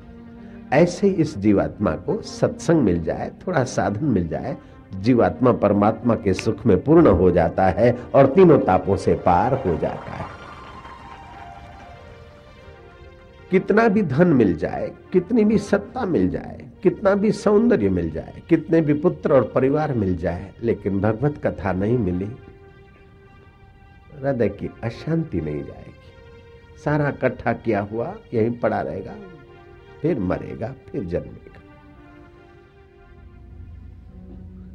ऐसे 0.73 1.07
इस 1.07 1.37
जीवात्मा 1.37 1.91
को 1.95 2.21
सत्संग 2.21 2.81
मिल 2.81 3.03
जाए, 3.03 3.31
थोड़ा 3.47 3.63
साधन 3.63 4.05
मिल 4.05 4.27
जाए, 4.27 4.57
जीवात्मा 4.95 5.51
परमात्मा 5.51 6.15
के 6.15 6.33
सुख 6.33 6.65
में 6.65 6.81
पूर्ण 6.83 7.07
हो 7.07 7.31
जाता 7.31 7.65
है 7.65 7.91
और 8.15 8.25
तीनों 8.25 8.59
तापों 8.59 8.97
से 8.97 9.13
पार 9.15 9.53
हो 9.53 9.77
जाता 9.77 10.11
है। 10.11 10.25
कितना 13.51 13.87
भी 13.87 14.01
धन 14.01 14.27
मिल 14.27 14.55
जाए, 14.57 14.91
कितनी 15.13 15.43
भी 15.43 15.57
सत्ता 15.57 16.05
मिल 16.05 16.29
जाए, 16.29 16.65
कितना 16.83 17.13
भी 17.15 17.31
सौंदर्य 17.31 17.89
मिल 17.89 18.09
जाए, 18.11 18.41
कितने 18.49 18.81
भी 18.81 18.93
पुत्र 18.93 19.33
और 19.33 19.51
परिवार 19.55 19.93
मिल 19.93 20.15
जाए, 20.17 20.51
लेकिन 20.63 20.99
भगवत 21.01 21.37
कथा 21.45 21.73
नहीं 21.73 21.97
मिली, 21.97 22.29
हृदय 24.21 24.49
की 24.49 24.69
अशांति 24.83 25.41
नहीं 25.41 25.63
जाएगी। 25.63 26.81
सारा 26.85 27.09
इकट्ठा 27.09 27.53
किया 27.53 27.81
हुआ 27.81 28.13
यहीं 28.33 28.51
पड़ा 28.51 28.81
रहेगा। 28.81 29.15
फिर 30.07 30.19
मरेगा, 30.19 30.67
फिर 30.67 31.03
जन्मेगा। 31.03 31.59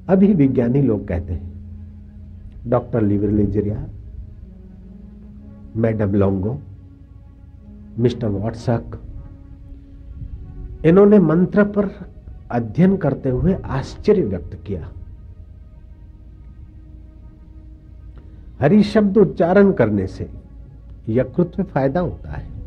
अभी 0.09 0.33
विज्ञानी 0.35 0.83
लोग 0.83 1.09
कहते 1.09 1.33
हैं, 1.33 2.71
डॉक्टर 2.71 3.03
लिवरलिजरिया 3.03 3.87
मैडम 5.77 6.15
लोंगो, 6.15 6.61
मिस्टर 7.99 8.29
वॉटसक, 8.29 8.99
इन्होंने 10.87 11.19
मंत्र 11.19 11.65
पर 11.65 11.91
अध्ययन 12.51 12.97
करते 12.97 13.31
हुए 13.31 13.55
आश्चर्य 13.55 14.23
व्यक्त 14.23 14.63
किया। 14.67 14.93
हरि 18.61 18.83
शब्द 18.83 19.19
उच्चारण 19.19 19.73
करने 19.73 20.07
से 20.07 20.31
यकृत 21.09 21.53
में 21.59 21.67
फ़ायदा 21.67 22.01
होता 22.01 22.31
है। 22.31 22.62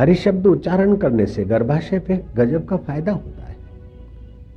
हरि 0.00 0.14
शब्द 0.14 0.46
उच्चारण 0.46 0.94
करने 0.96 1.24
से 1.26 1.42
गर्भाशय 1.44 1.98
पे 1.98 2.16
गजब 2.36 2.64
का 2.66 2.76
फ़ायदा 2.76 3.12
होता 3.12 3.44
है। 3.44 3.56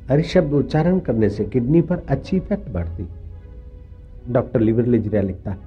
हरि 0.09 0.23
शब्द 0.23 0.53
उच्चारण 0.53 0.99
करने 0.99 1.29
से 1.29 1.43
किडनी 1.45 1.81
पर 1.81 2.03
अच्छी 2.09 2.37
इफ़ेक्ट 2.37 2.69
बढ़ती। 2.71 3.07
डॉक्टर 4.29 4.59
लिवर 4.59 4.85
लिजरिया 4.85 5.21
लिखता 5.21 5.51
है, 5.51 5.57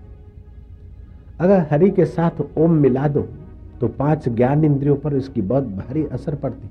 अगर 1.40 1.66
हरि 1.70 1.90
के 1.90 2.04
साथ 2.06 2.40
ओम 2.58 2.78
मिला 2.78 3.06
दो 3.08 3.26
तो 3.80 3.88
पाँच 3.88 4.28
ज्ञान 4.28 4.64
इंद्रियों 4.64 4.96
पर 4.96 5.16
इसकी 5.16 5.42
बहुत 5.42 5.64
भारी 5.66 6.06
असर 6.08 6.34
पड़ती। 6.36 6.70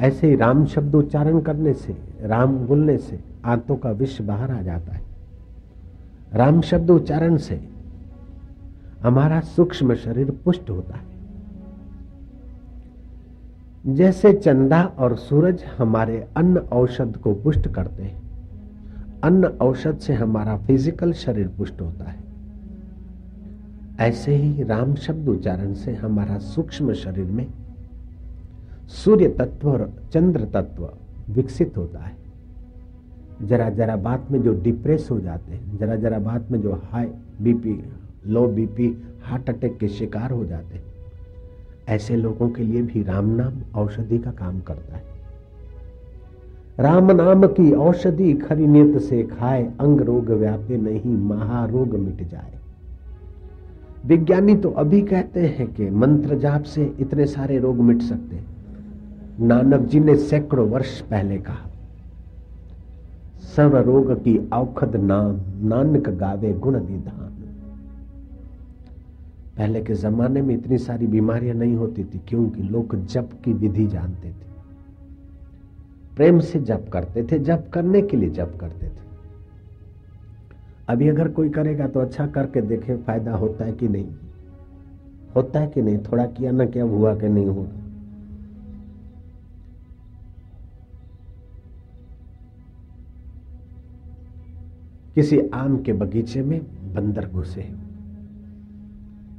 ऐसे 0.00 0.26
ही 0.26 0.36
राम 0.36 0.64
शब्द 0.66 0.94
उच्चारण 0.94 1.40
करने 1.40 1.72
से, 1.74 1.96
राम 2.22 2.56
बोलने 2.58 2.98
से 2.98 3.20
आंतों 3.44 3.76
का 3.76 3.90
विष 3.92 4.20
बाहर 4.22 4.50
आ 4.50 4.62
जाता 4.62 4.92
है। 4.92 5.02
राम 6.34 6.60
शब्द 6.62 6.90
उच्चारण 6.90 7.36
से 7.38 7.60
हमारा 9.04 9.40
सूक्ष्म 9.40 9.94
शरीर 9.94 10.30
पुष्ट 10.44 10.70
होता 10.70 10.96
है। 10.96 11.12
जैसे 13.86 14.32
चंदा 14.32 14.82
और 14.98 15.16
सूरज 15.16 15.64
हमारे 15.78 16.26
अन्न 16.36 16.58
औषध 16.72 17.16
को 17.16 17.34
पुष्ट 17.34 17.68
करते 17.68 18.02
हैं, 18.02 18.22
अन्न 19.24 19.46
औषध 19.62 19.98
से 19.98 20.14
हमारा 20.14 20.56
फ़िज़िकल 20.56 21.12
शरीर 21.14 21.48
पुष्ट 21.48 21.80
होता 21.80 22.04
है। 22.04 22.22
ऐसे 24.00 24.36
ही 24.36 24.62
राम 24.62 24.94
शब्द 24.96 25.28
उच्चारण 25.28 25.74
से 25.74 25.94
हमारा 25.94 26.38
सूक्ष्म 26.38 26.92
शरीर 26.94 27.26
में 27.26 27.46
सूर्य 28.94 29.28
तत्व 29.30 29.70
और 29.70 29.90
चंद्र 30.12 30.44
तत्व 30.44 30.88
विकसित 31.30 31.76
होता 31.76 31.98
है। 31.98 32.16
जरा 33.42 33.68
जरा 33.70 33.96
बात 33.98 34.30
में 34.30 34.42
जो 34.42 34.52
डिप्रेस 34.54 35.08
हो 35.10 35.20
जाते 35.20 35.52
हैं, 35.52 35.78
जरा 35.78 35.96
जरा 35.96 36.18
बात 36.20 36.50
में 36.50 36.60
जो 36.62 36.80
high 36.84 37.06
BP 37.40 37.82
low 38.26 38.46
BP, 38.46 39.02
heart 39.22 39.50
attack 39.50 39.78
के 39.78 39.88
शिकार 39.88 40.30
हो 40.30 40.44
जाते 40.44 40.74
हैं। 40.74 40.84
ऐसे 41.88 42.16
लोगों 42.16 42.48
के 42.48 42.62
लिए 42.62 42.82
भी 42.82 43.02
राम 43.02 43.26
नाम 43.30 43.52
औषधि 43.74 44.18
का 44.18 44.30
काम 44.30 44.60
करता 44.60 44.96
है। 44.96 45.02
राम 46.80 47.10
नाम 47.10 47.46
की 47.46 47.72
औषधि 47.72 48.32
खरी 48.32 48.66
नियत 48.66 48.98
से 49.02 49.22
खाए, 49.22 49.62
अंग 49.80 50.00
रोग 50.00 50.30
व्यापे 50.30 50.76
नहीं, 50.76 51.16
महारोग 51.18 51.94
मिट 51.94 52.28
जाए। 52.28 52.52
विज्ञानी 54.06 54.54
तो 54.54 54.70
अभी 54.70 55.02
कहते 55.02 55.40
हैं 55.40 55.74
कि 55.74 55.90
मंत्र 55.90 56.38
जाप 56.38 56.62
से 56.62 56.94
इतने 57.00 57.26
सारे 57.26 57.58
रोग 57.58 57.76
मिट 57.76 58.02
सकते 58.02 58.40
नानक 59.40 59.80
जी 59.80 60.00
ने 60.00 60.16
सैकड़ों 60.16 60.68
वर्ष 60.68 61.00
पहले 61.00 61.38
कहा 61.38 61.70
सर्व 63.40 63.76
रोग 63.76 64.12
की 64.14 64.50
औखद 64.52 64.96
नाम, 64.96 65.40
नानक 65.68 66.08
गावे 66.08 66.52
गुण 66.52 66.74
निधान। 66.74 67.33
पहले 69.56 69.82
के 69.82 69.94
जमाने 69.94 70.42
में 70.42 70.54
इतनी 70.54 70.78
सारी 70.78 71.06
बीमारियाँ 71.06 71.54
नहीं 71.54 71.74
होती 71.74 72.04
थी, 72.04 72.20
क्योंकि 72.28 72.62
लोग 72.62 73.04
जप 73.04 73.30
की 73.44 73.52
विधि 73.52 73.86
जानते 73.86 74.28
थे। 74.28 74.44
प्रेम 76.16 76.40
से 76.40 76.60
जप 76.60 76.86
करते 76.92 77.22
थे, 77.22 77.38
जप 77.38 77.70
करने 77.72 78.02
के 78.02 78.16
लिए 78.16 78.30
जप 78.30 78.58
करते 78.60 78.86
थे। 78.86 79.04
अभी 80.88 81.08
अगर 81.08 81.28
कोई 81.28 81.48
करेगा 81.48 81.88
तो 81.88 82.00
अच्छा 82.00 82.26
करके 82.26 82.60
देखे, 82.60 82.96
फ़ायदा 82.96 83.32
होता 83.32 83.64
है 83.64 83.72
कि 83.72 83.88
नहीं? 83.88 84.08
होता 85.36 85.60
है 85.60 85.66
कि 85.66 85.82
नहीं? 85.82 85.98
थोड़ा 85.98 86.26
किया 86.26 86.50
ना 86.50 86.66
क्या, 86.66 86.84
हुआ 86.84 87.14
कि 87.14 87.28
नहीं 87.28 87.46
हुआ? 87.46 87.66
किसी 95.14 95.40
आम 95.54 95.82
के 95.82 95.92
बगीचे 95.92 96.42
में 96.42 96.60
बंदर 96.94 97.28
घुसे 97.28 97.83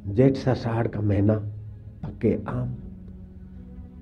जेठ 0.07 0.37
साढ़ 0.37 0.87
का 0.87 1.01
महीना 1.01 1.33
पक्के 2.03 2.39
आम। 2.47 2.75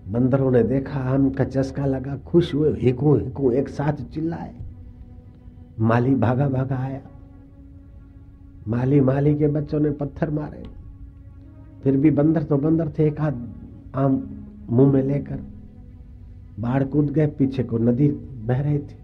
बंदरों 0.07 0.51
ने 0.51 0.63
देखा, 0.63 0.99
आम 0.99 1.29
का 1.29 1.43
चस्का 1.43 1.85
लगा, 1.85 2.17
खुश 2.17 2.53
हुए, 2.53 2.73
हिकू 2.77 3.15
हिकू, 3.15 3.51
एक 3.51 3.69
साथ 3.69 3.93
चिल्लाए। 3.93 4.55
माली 5.79 6.15
भागा 6.15 6.49
भागा 6.49 6.77
आया। 6.77 7.01
माली 8.67 9.01
माली 9.01 9.35
के 9.35 9.47
बच्चों 9.47 9.79
ने 9.79 9.91
पत्थर 9.91 10.29
मारे। 10.29 10.63
फिर 11.83 11.97
भी 11.97 12.11
बंदर 12.11 12.43
तो 12.43 12.57
बंदर 12.57 12.89
थे, 12.89 13.07
एक 13.07 13.19
आध 13.19 13.53
आम 13.95 14.29
मुँह 14.69 14.93
में 14.93 15.03
लेकर। 15.03 15.39
बाढ़ 16.59 16.83
कूद 16.83 17.05
गए, 17.05 17.27
पीछे 17.27 17.63
को 17.63 17.77
नदी 17.77 18.07
बह 18.45 18.61
रही 18.61 18.79
थी। 18.79 19.02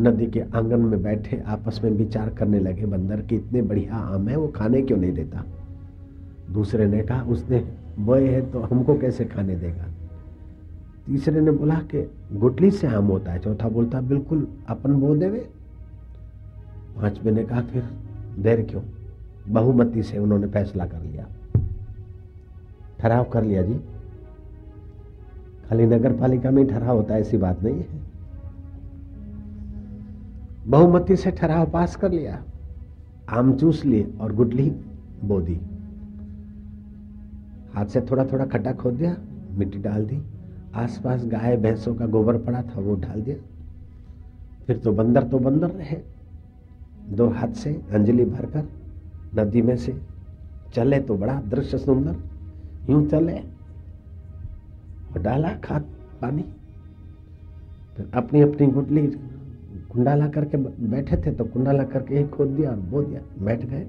नदी 0.00 0.26
के 0.26 0.40
आँगन 0.40 0.80
में 0.80 1.02
बैठे 1.02 1.42
आपस 1.46 1.80
में 1.84 1.90
विचार 1.90 2.30
करने 2.30 2.60
लगे, 2.60 2.86
बंदर 2.86 3.20
कि 3.20 3.36
इतने 3.36 3.62
बढ़िया 3.62 3.94
आम 3.94 4.28
है, 4.28 4.36
वो 4.36 4.48
खाने 4.48 4.82
क्यों 4.82 4.98
नहीं 4.98 5.12
देता? 5.12 5.44
दूसरे 6.50 6.86
ने 6.86 7.02
कहा, 7.02 7.22
उसने 7.22 7.72
बोए 7.98 8.28
है 8.28 8.50
तो 8.50 8.60
हमको 8.60 8.98
कैसे 8.98 9.24
खाने 9.24 9.56
देगा? 9.56 9.84
तीसरे 11.06 11.40
ने 11.40 11.50
बोला 11.50 11.74
कि 11.74 12.10
गुटली 12.32 12.70
से 12.70 12.86
आम 12.86 13.06
होता 13.06 13.32
है। 13.32 13.38
चौथा 13.38 13.68
बोलता, 13.68 14.00
बिल्कुल, 14.00 14.48
अपन 14.68 14.94
बो 14.94 15.16
देवे। 15.16 15.48
पांचवे 16.96 17.30
ने 17.30 17.44
कहा, 17.44 17.60
फिर 17.60 17.84
देर 18.38 18.62
क्यों? 18.62 18.82
बहुमती 19.48 20.02
से 20.02 20.18
उन्होंने 20.18 20.46
फैसला 20.46 20.86
कर 20.86 21.00
लिया। 21.00 21.26
ठहराव 22.98 23.24
कर 23.24 23.44
लिया 23.44 23.62
जी। 23.62 23.74
खाली 25.68 25.86
नगर 25.86 26.12
पालिका 26.12 26.50
में 26.50 26.66
ठहराव 26.66 26.96
होता 26.96 27.14
है, 27.14 27.20
ऐसी 27.20 27.36
बात 27.36 27.62
नहीं 27.62 27.74
है। 27.74 28.09
बहुमती 30.66 31.16
से 31.16 31.30
ठहराव 31.30 31.70
पास 31.70 31.96
कर 31.96 32.12
लिया। 32.12 32.44
आम 33.28 33.56
चूस 33.56 33.84
लिए 33.84 34.14
और 34.20 34.34
गुटली 34.34 34.70
बो 35.24 35.40
दी। 35.40 35.60
हाथ 37.74 37.86
से 37.86 38.00
थोड़ा 38.00 38.24
थोड़ा 38.24 38.46
खड्डा 38.46 38.72
खोद 38.72 38.94
दिया, 38.94 39.16
मिट्टी 39.50 39.78
डाल 39.78 40.04
दी। 40.04 40.22
आसपास 40.74 41.26
गाय, 41.26 41.56
भैंसों 41.56 41.94
का 41.94 42.06
गोबर 42.06 42.38
पड़ा 42.38 42.62
था, 42.62 42.80
वो 42.80 42.94
डाल 42.94 43.22
दिया। 43.22 43.36
फिर 44.66 44.76
तो 44.76 44.92
बंदर 44.92 45.22
तो 45.22 45.38
बंदर 45.38 45.70
रहे। 45.70 45.96
दो 47.08 47.28
हाथ 47.28 47.48
से 47.48 47.82
अंजलि 47.92 48.24
भरकर 48.24 48.64
नदी 49.38 49.62
में 49.62 49.76
से, 49.76 50.00
चले 50.74 51.00
तो 51.00 51.16
बड़ा 51.16 51.40
दृश्य 51.40 51.78
सुंदर, 51.78 52.16
यूँ 52.92 53.08
चले। 53.08 53.38
और 55.12 55.22
डाला 55.22 55.48
खाद, 55.48 55.82
पानी। 56.22 56.44
फिर 57.96 58.10
अपनी 58.14 58.40
अपनी 58.40 58.66
गुटली 58.66 59.06
कुंडाला 59.92 60.28
करके 60.28 60.56
बैठे 60.86 61.16
थे 61.16 61.32
तो 61.32 61.44
कुंडाला 61.44 61.84
करके 61.84 62.18
ही 62.18 62.28
खोद 62.28 62.48
दिया 62.48 62.70
और 62.70 62.76
बो 62.76 63.02
दिया, 63.02 63.20
बैठ 63.44 63.64
गए। 63.64 63.86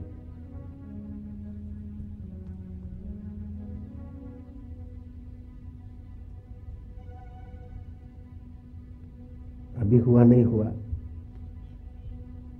अभी 9.77 9.97
हुआ 9.97 10.23
नहीं 10.23 10.43
हुआ। 10.43 10.71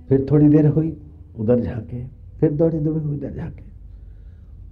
फिर 0.08 0.26
थोड़ी 0.30 0.48
देर 0.48 0.66
हुई, 0.66 0.96
उधर 1.38 1.60
झाके, 1.60 2.06
फिर 2.06 2.52
दौड़ी 2.52 2.78
दौड़ी 2.78 3.04
हुई, 3.04 3.16
उधर 3.16 3.34
झाके। 3.34 3.62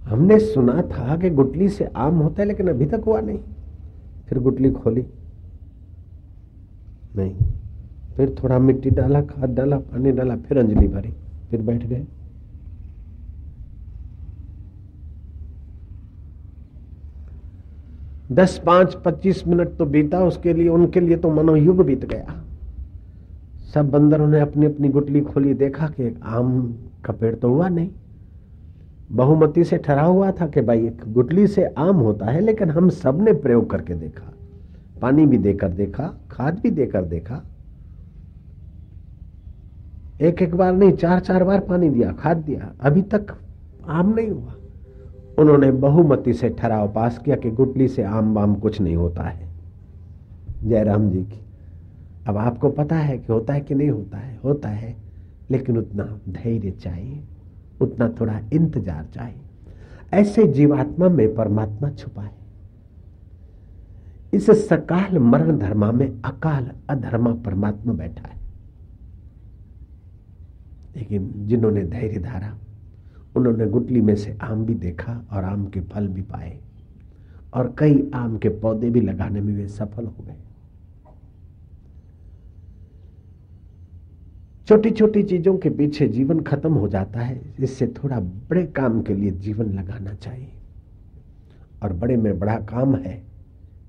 हमने 0.09 0.39
सुना 0.39 0.81
था 0.81 1.17
कि 1.17 1.29
गुटली 1.29 1.69
से 1.69 1.85
आम 1.85 2.15
होता 2.15 2.41
है, 2.41 2.47
लेकिन 2.47 2.67
अभी 2.67 2.85
तक 2.85 3.03
हुआ 3.05 3.21
नहीं। 3.21 3.39
फिर 4.27 4.39
गुटली 4.39 4.71
खोली। 4.71 5.05
नहीं। 7.15 7.35
फिर 8.17 8.35
थोड़ा 8.43 8.59
मिट्टी 8.59 8.89
डाला, 8.89 9.21
खाद 9.21 9.49
डाला, 9.49 9.77
पानी 9.77 10.11
डाला, 10.11 10.35
फिर 10.35 10.57
अंजलि 10.57 10.87
भरी 10.87 11.13
फिर 11.49 11.61
बैठ 11.61 11.85
गए। 11.85 12.05
दस 18.31 18.61
पाँच 18.65 18.93
पच्चीस 18.95 19.47
मिनट 19.47 19.67
तो 19.67 19.85
बीता, 19.85 20.23
उसके 20.23 20.53
लिए, 20.53 20.67
उनके 20.67 20.99
लिए 20.99 21.17
तो 21.17 21.31
मनोयुग 21.31 21.85
बीत 21.85 22.05
गया। 22.05 22.43
सब 23.73 23.89
बंदरों 23.89 24.27
ने 24.27 24.39
अपनी 24.39 24.65
अपनी 24.65 24.89
गुटली 24.89 25.21
खोली, 25.21 25.53
देखा 25.53 25.87
कि 25.87 26.19
आम 26.23 26.75
का 27.05 27.13
पेड़ 27.13 27.35
तो 27.35 27.49
हुआ 27.49 27.69
नहीं। 27.69 27.89
बहुमती 29.11 29.63
से 29.63 29.77
ठहरा 29.77 30.03
हुआ 30.03 30.31
था 30.31 30.47
कि 30.47 30.61
भाई, 30.61 30.85
एक 30.85 31.01
गुटली 31.07 31.47
से 31.47 31.65
आम 31.65 31.95
होता 31.95 32.25
है, 32.25 32.41
लेकिन 32.41 32.69
हम 32.69 32.89
सबने 32.89 33.33
प्रयोग 33.33 33.69
करके 33.69 33.93
देखा। 33.93 34.33
पानी 35.01 35.25
भी 35.25 35.37
देकर 35.37 35.69
देखा, 35.69 36.13
खाद 36.31 36.59
भी 36.59 36.71
देकर 36.71 37.01
देखा 37.01 37.43
एक 40.21 40.41
एक 40.41 40.55
बार 40.55 40.73
नहीं 40.73 40.91
चार 40.91 41.19
चार 41.19 41.43
बार 41.43 41.59
पानी 41.59 41.89
दिया, 41.89 42.11
खाद 42.11 42.37
दिया। 42.37 42.73
अभी 42.81 43.01
तक 43.01 43.37
आम 43.87 44.13
नहीं 44.15 44.29
हुआ। 44.29 44.53
उन्होंने 45.39 45.71
बहुमती 45.71 46.33
से 46.33 46.49
ठहराव 46.49 46.93
पास 46.93 47.17
किया 47.17 47.35
कि 47.35 47.51
गुटली 47.51 47.87
से 47.87 48.03
आम 48.03 48.33
बाम 48.35 48.55
कुछ 48.55 48.81
नहीं 48.81 48.95
होता 48.95 49.23
है। 49.23 49.49
जयराम 50.63 51.09
जी 51.09 51.23
की। 51.23 51.39
अब 52.27 52.37
आपको 52.37 52.69
पता 52.69 52.95
है 52.95 53.17
कि 53.17 53.33
होता 53.33 53.53
है 53.53 53.61
कि 53.61 53.75
नहीं 53.75 53.89
होता 53.89 54.17
है? 54.17 54.39
होता 54.43 54.69
है, 54.69 54.95
लेकिन 55.51 55.77
उतना 55.77 56.03
धैर्य 56.29 56.71
चाहिए, 56.71 57.23
उतना 57.81 58.09
थोड़ा 58.09 58.39
इंतज़ार 58.53 59.05
चाहिए। 59.13 59.41
ऐसे 60.13 60.47
जीवात्मा 60.47 61.09
में 61.09 61.35
परमात्मा 61.35 61.89
छुपा 61.89 62.21
है। 62.21 62.35
इस 64.33 64.49
सकाल 64.69 65.19
मरण 65.19 65.57
धर्मा 65.57 65.91
में 65.91 66.21
अकाल 66.21 66.71
अधर्मा 66.89 67.33
परमात्मा 67.33 67.93
बैठा 67.93 68.27
है। 68.27 68.40
लेकिन 70.95 71.31
जिन्होंने 71.47 71.83
धैर्य 71.83 72.19
धारा, 72.19 72.57
उन्होंने 73.35 73.65
गुटली 73.67 74.01
में 74.01 74.15
से 74.15 74.37
आम 74.41 74.65
भी 74.65 74.73
देखा 74.75 75.13
और 75.31 75.43
आम 75.43 75.65
के 75.65 75.81
फल 75.81 76.07
भी 76.07 76.21
पाए 76.21 76.57
और 77.53 77.73
कई 77.77 78.09
आम 78.13 78.37
के 78.37 78.49
पौधे 78.49 78.89
भी 78.89 79.01
लगाने 79.01 79.41
में 79.41 79.53
वे 79.55 79.67
सफल 79.67 80.05
हो 80.05 80.23
गए। 80.23 80.35
छोटी 84.67 84.91
छोटी 84.91 85.23
चीज़ों 85.23 85.57
के 85.57 85.69
पीछे 85.69 86.07
जीवन 86.07 86.39
खत्म 86.39 86.73
हो 86.73 86.87
जाता 86.87 87.19
है, 87.19 87.41
इससे 87.59 87.87
थोड़ा 87.87 88.19
बड़े 88.19 88.65
काम 88.65 89.01
के 89.01 89.13
लिए 89.13 89.31
जीवन 89.31 89.71
लगाना 89.73 90.13
चाहिए। 90.13 90.51
और 91.83 91.93
बड़े 91.93 92.17
में 92.17 92.39
बड़ा 92.39 92.55
काम 92.69 92.95
है 92.95 93.21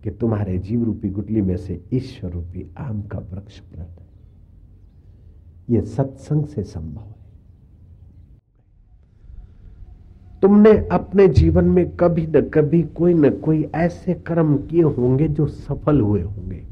कि 0.05 0.11
तुम्हारे 0.11 0.59
जीव 0.59 0.85
रूपी 0.85 1.09
गुटली 1.09 1.43
में 1.43 1.57
से 1.57 1.81
ईश्वर 1.93 2.31
रूपी 2.31 2.67
आम 2.79 3.03
का 3.03 3.19
वृक्ष 3.33 3.59
प्रत 3.61 4.02
यह 5.73 5.83
सत्संग 5.83 6.45
से 6.45 6.63
संभव 6.63 7.01
है। 7.01 7.21
तुमने 10.43 10.71
अपने 10.93 11.27
जीवन 11.29 11.65
में 11.65 11.91
कभी 11.97 12.27
न 12.27 12.41
कभी 12.49 12.83
कोई 12.83 13.15
न 13.15 13.31
कोई 13.31 13.63
ऐसे 13.75 14.15
कर्म 14.15 14.57
किए 14.59 14.83
होंगे 14.83 15.29
जो 15.29 15.47
सफल 15.47 16.01
हुए 16.01 16.23
होंगे। 16.23 16.67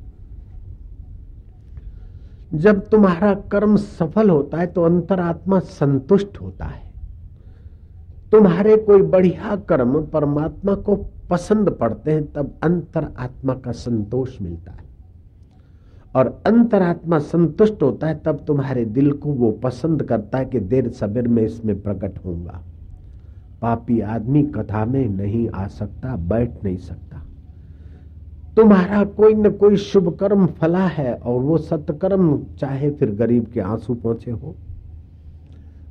जब 2.54 2.88
तुम्हारा 2.88 3.34
कर्म 3.52 3.76
सफल 3.76 4.30
होता 4.30 4.58
है 4.58 4.66
तो 4.66 4.82
अंतरात्मा 4.82 5.58
संतुष्ट 5.58 6.40
होता 6.40 6.64
है। 6.64 6.92
तुम्हारे 8.32 8.76
कोई 8.76 9.02
बढ़िया 9.02 9.56
कर्म 9.68 10.02
परमात्मा 10.06 10.74
को 10.74 10.96
पसंद 11.30 11.70
पड़ते 11.70 12.12
हैं, 12.12 12.32
तब 12.32 12.58
अंतर 12.62 13.06
आत्मा 13.18 13.54
का 13.54 13.72
संतोष 13.72 14.40
मिलता 14.42 14.72
है। 14.72 14.89
और 16.14 16.42
अंतरात्मा 16.46 17.18
संतुष्ट 17.18 17.82
होता 17.82 18.06
है, 18.06 18.22
तब 18.24 18.44
तुम्हारे 18.46 18.84
दिल 18.84 19.12
को 19.12 19.32
वो 19.32 19.50
पसंद 19.52 20.02
करता 20.02 20.38
है 20.38 20.44
कि 20.44 20.60
देर 20.60 20.88
सबेर 20.88 21.28
में 21.28 21.42
इसमें 21.42 21.82
प्रकट 21.82 22.18
होऊँगा। 22.24 22.62
पापी 23.62 24.00
आदमी 24.00 24.42
कथा 24.42 24.84
में 24.84 25.08
नहीं 25.08 25.48
आ 25.48 25.66
सकता, 25.66 26.16
बैठ 26.16 26.50
नहीं 26.64 26.76
सकता। 26.76 27.22
तुम्हारा 28.56 29.04
कोई 29.04 29.34
न 29.34 29.50
कोई 29.50 29.76
शुभ 29.76 30.16
कर्म 30.16 30.46
फला 30.46 30.86
है 30.86 31.14
और 31.14 31.40
वो 31.40 31.58
सत्कर्म, 31.58 32.44
चाहे 32.58 32.90
फिर 32.90 33.10
गरीब 33.10 33.44
के 33.44 33.60
आँसू 33.60 33.94
पहुँचे 33.94 34.30
हो। 34.30 34.56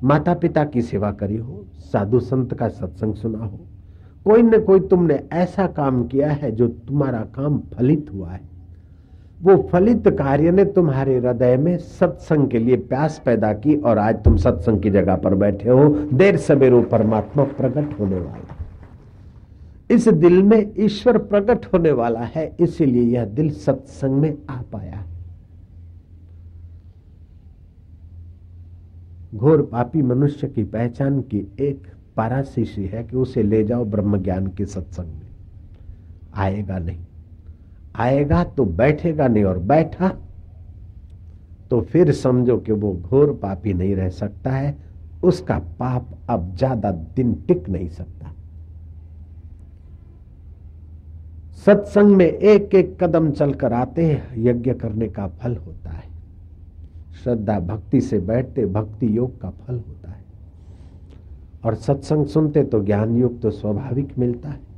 माता 0.04 0.34
पिता 0.34 0.64
की 0.64 0.82
सेवा 0.82 1.12
करी 1.12 1.38
हो, 1.38 1.66
साधु 1.80 2.20
संत 2.20 2.54
का 2.54 2.68
सत्संग 2.68 3.14
सुना 3.14 3.40
हो। 3.40 3.60
कोई 4.26 4.42
न 4.42 4.64
कोई 4.64 4.80
तुमने 4.80 5.24
ऐसा 5.34 5.68
काम 5.68 6.08
किया 6.08 6.32
है 6.32 6.52
जो 6.52 6.68
तुम्हारा 6.68 7.22
काम 7.22 7.60
फलित 7.60 8.12
हुआ 8.14 8.32
है। 8.32 8.59
वो 9.42 9.56
फलित 9.72 10.08
कार्य 10.18 10.52
ने 10.52 10.64
तुम्हारे 10.66 11.18
हृदय 11.18 11.56
में 11.58 11.78
सत्संग 11.78 12.48
के 12.50 12.60
लिए 12.60 12.78
प्यास 12.78 13.22
पैदा 13.26 13.54
की 13.54 13.76
और 13.76 13.98
आज 13.98 14.24
तुम 14.24 14.38
सत्संग 14.38 14.82
की 14.82 14.90
जगह 14.90 15.16
पर 15.16 15.36
बैठे 15.36 15.70
हो। 15.70 15.88
देर 16.14 16.38
सवेरो 16.38 16.82
परमात्मा 16.82 17.44
प्रकट 17.44 18.00
होने 18.00 18.20
वाला 18.20 18.56
इस 19.92 20.08
दिल 20.08 20.42
में 20.44 20.74
ईश्वर 20.78 21.18
प्रकट 21.18 21.66
होने 21.66 21.92
वाला 21.92 22.20
है, 22.20 22.56
इसीलिए 22.60 23.04
यह 23.04 23.26
दिल 23.26 23.50
सत्संग 23.52 24.20
में 24.22 24.38
आ 24.50 24.62
पाया 24.62 25.04
घोर 29.36 29.62
पापी 29.62 30.02
मनुष्य 30.02 30.48
की 30.48 30.64
पहचान 30.64 31.22
की 31.22 31.48
एक 31.60 31.88
पाराशिशी 32.16 32.86
है 32.86 33.04
कि 33.04 33.18
उसे 33.18 33.44
ले 33.44 33.64
जाओ 33.64 33.86
ब्रह्म 33.86 34.22
ज्ञान 34.24 34.48
के 34.48 34.66
सत्संग 34.66 35.06
में। 35.06 35.28
आएगा 36.36 36.78
नहीं। 36.80 37.06
आएगा 37.96 38.44
तो 38.44 38.66
बैठेगा 38.66 39.28
नहीं 39.28 39.44
और 39.44 39.58
बैठा 39.60 40.10
तो 41.72 41.82
फिर 41.82 42.12
समझो 42.12 42.58
कि 42.58 42.72
वो 42.72 42.94
घोर 42.94 43.34
पापी 43.34 43.74
नहीं 43.74 43.96
रह 43.96 44.10
सकता 44.10 44.52
है, 44.52 44.76
उसका 45.24 45.58
पाप 45.80 46.10
अब 46.30 46.56
ज़्यादा 46.58 46.92
दिन 46.92 47.34
टिक 47.48 47.68
नहीं 47.70 47.88
सकता। 47.90 48.34
सत्संग 51.66 52.16
में 52.16 52.26
एक 52.26 52.76
एक 52.76 52.96
कदम 53.04 53.32
चलकर 53.32 53.74
आते 53.74 54.06
हैं, 54.06 54.34
यज्ञ 54.38 54.74
करने 54.74 55.08
का 55.08 55.28
फल 55.28 55.56
होता 55.58 55.90
है। 55.90 56.08
श्रद्धा 57.24 57.60
भक्ति 57.60 58.02
से 58.02 58.20
बैठते 58.22 58.66
भक्ति 58.68 59.18
योग 59.18 59.40
का 59.42 59.50
फल 59.50 59.76
होता 59.78 60.12
है। 60.12 60.24
और 61.66 61.76
सत्संग 61.78 62.26
सुनते 62.28 62.64
तो 62.64 62.84
ज्ञान 62.84 63.18
योग 63.18 63.42
तो 63.42 63.52
स्वाभाविक 63.52 64.18
मिलता 64.20 64.50
है। 64.50 64.69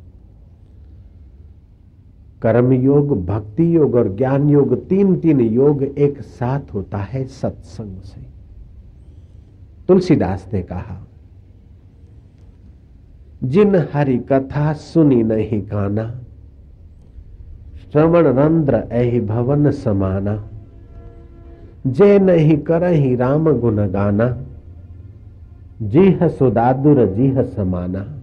कर्म 2.41 2.71
योग 2.73 3.25
भक्ति 3.25 3.75
योग 3.75 3.95
और 3.95 4.15
ज्ञान 4.15 4.49
योग 4.49 4.88
तीन 4.88 5.15
तीन 5.15 5.39
योग 5.41 5.84
एक 5.84 6.21
साथ 6.21 6.73
होता 6.73 6.97
है 6.97 7.23
सत्संग 7.25 8.01
से। 8.01 8.21
तुलसीदास 9.88 10.47
ने 10.54 10.62
कहा, 10.63 11.08
जिन 13.43 13.75
हरि 13.93 14.17
कथा 14.32 14.73
सुनी 14.73 15.23
नहीं 15.23 15.62
काना 15.62 16.19
श्रवण 17.91 18.27
रंध्र 18.27 18.84
ऐ 18.91 19.19
भवन 19.19 19.71
समाना। 19.71 20.47
जे 21.88 22.19
नहीं 22.19 22.58
करही 22.58 23.15
राम 23.15 23.51
गुण 23.60 23.88
गाना, 23.88 24.38
जीह 25.82 26.27
सुदादुर 26.27 27.06
जीह 27.06 27.41
समाना। 27.43 28.21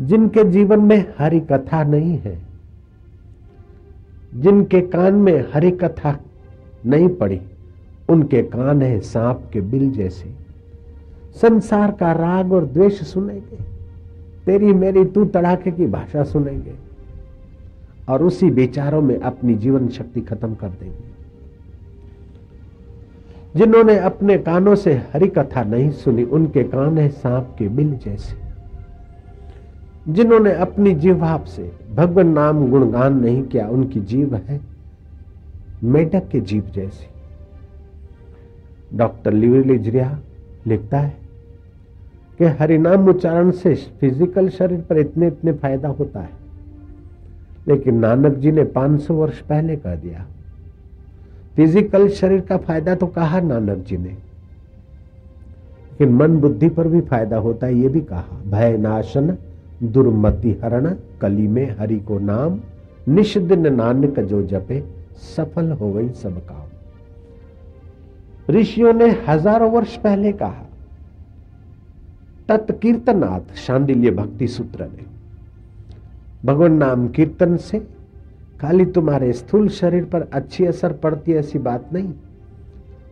जिनके 0.00 0.44
जीवन 0.44 0.80
में 0.80 1.04
हरि 1.18 1.40
कथा 1.40 1.82
नहीं 1.84 2.18
है, 2.18 2.38
जिनके 4.34 4.80
कान 4.80 5.14
में 5.14 5.44
हरि 5.54 5.70
कथा 5.70 6.18
नहीं 6.86 7.08
पड़ी, 7.08 7.40
उनके 8.08 8.42
कान 8.42 8.82
है 8.82 9.00
सांप 9.00 9.50
के 9.52 9.60
बिल 9.60 9.90
जैसे। 9.90 10.30
संसार 11.34 11.90
का 11.90 12.12
राग 12.12 12.52
और 12.52 12.66
द्वेष 12.66 13.02
सुनेंगे, 13.02 13.56
तेरी 14.46 14.72
मेरी 14.72 15.04
तू 15.04 15.24
तड़ाके 15.24 15.70
की 15.70 15.86
भाषा 15.86 16.24
सुनेंगे, 16.24 16.74
और 18.08 18.22
उसी 18.22 18.50
विचारों 18.50 19.02
में 19.02 19.18
अपनी 19.20 19.54
जीवन 19.54 19.88
शक्ति 19.88 20.20
खत्म 20.20 20.54
कर 20.54 20.68
देंगे। 20.68 21.08
जिन्होंने 23.56 23.98
अपने 23.98 24.38
कानों 24.38 24.74
से 24.74 24.92
हरि 24.94 25.28
कथा 25.28 25.62
नहीं 25.64 25.90
सुनी, 25.90 26.24
उनके 26.24 26.64
कान 26.64 26.98
है 26.98 27.08
सांप 27.08 27.56
के 27.58 27.68
बिल 27.68 27.96
जैसे। 27.96 28.49
जिन्होंने 30.10 30.52
अपनी 30.56 30.94
जीवाप 30.94 31.44
से 31.46 31.70
भगवान 31.94 32.28
नाम 32.28 32.70
गुणगान 32.70 33.20
नहीं 33.20 33.42
किया, 33.42 33.68
उनकी 33.68 34.00
जीव 34.02 34.34
है 34.36 34.60
मेढक 35.84 36.28
के 36.28 36.40
जीव 36.42 36.70
जैसी। 36.74 37.06
डॉक्टर 38.96 39.32
लिवलिजरिया 39.32 40.18
लिखता 40.66 40.98
है 40.98 41.18
कि 42.40 42.44
हरिनाम 42.58 43.08
उच्चारण 43.08 43.50
से 43.52 43.74
फ़िज़िकल 44.00 44.48
शरीर 44.48 44.80
पर 44.80 44.98
इतने 44.98 45.26
इतने 45.26 45.52
फ़ायदा 45.54 45.88
होता 45.90 46.20
है। 46.20 46.38
लेकिन 47.68 47.98
नानक 47.98 48.36
जी 48.36 48.52
ने 48.52 48.64
500 48.66 49.14
वर्ष 49.14 49.40
पहले 49.42 49.76
कह 49.76 49.94
दिया, 49.96 50.24
फ़िज़िकल 51.56 52.08
शरीर 52.10 52.40
का 52.40 52.56
फ़ायदा 52.58 52.94
तो 52.94 53.06
कहा 53.08 53.40
नानक 53.42 53.84
जी 53.84 53.96
ने, 53.96 54.10
लेकिन 55.90 56.14
मन 56.14 56.36
बुद्धि 56.40 56.68
पर 56.70 56.88
भी 56.88 57.00
फ़ायदा 57.02 57.36
होता 57.38 57.66
है, 57.66 57.74
ये 57.74 57.88
भी 57.88 58.00
कहा, 58.02 58.40
भय 58.46 58.76
नाशन 58.78 59.36
दुर्मति 59.80 60.50
हरण 60.64 60.94
कली 61.20 61.46
में 61.48 61.76
हरि 61.78 61.98
को 61.98 62.18
नाम, 62.18 62.60
निष्दिन 63.08 63.72
नानक 63.74 64.20
जो 64.20 64.42
जपे, 64.42 64.82
सफल 65.36 65.70
हो 65.72 65.92
गई 65.92 66.08
सब 66.14 66.38
काम। 66.46 66.68
ऋषियों 68.50 68.92
ने 68.92 69.08
हज़ारों 69.28 69.70
वर्ष 69.70 69.96
पहले 69.96 70.32
कहा, 70.32 70.64
तत्कीर्तनाथ 72.48 73.54
शांडिल्य 73.56 74.10
भक्ति 74.10 74.48
सूत्र 74.48 74.84
ने, 74.86 75.04
भगवान 76.44 76.72
नाम 76.72 77.08
कीर्तन 77.08 77.56
से 77.56 77.78
खाली 78.60 78.84
तुम्हारे 78.86 79.32
स्थूल 79.32 79.68
शरीर 79.70 80.04
पर 80.04 80.28
अच्छी 80.32 80.64
असर 80.66 80.92
पड़ती 80.92 81.32
ऐसी 81.32 81.58
बात 81.58 81.92
नहीं। 81.92 82.12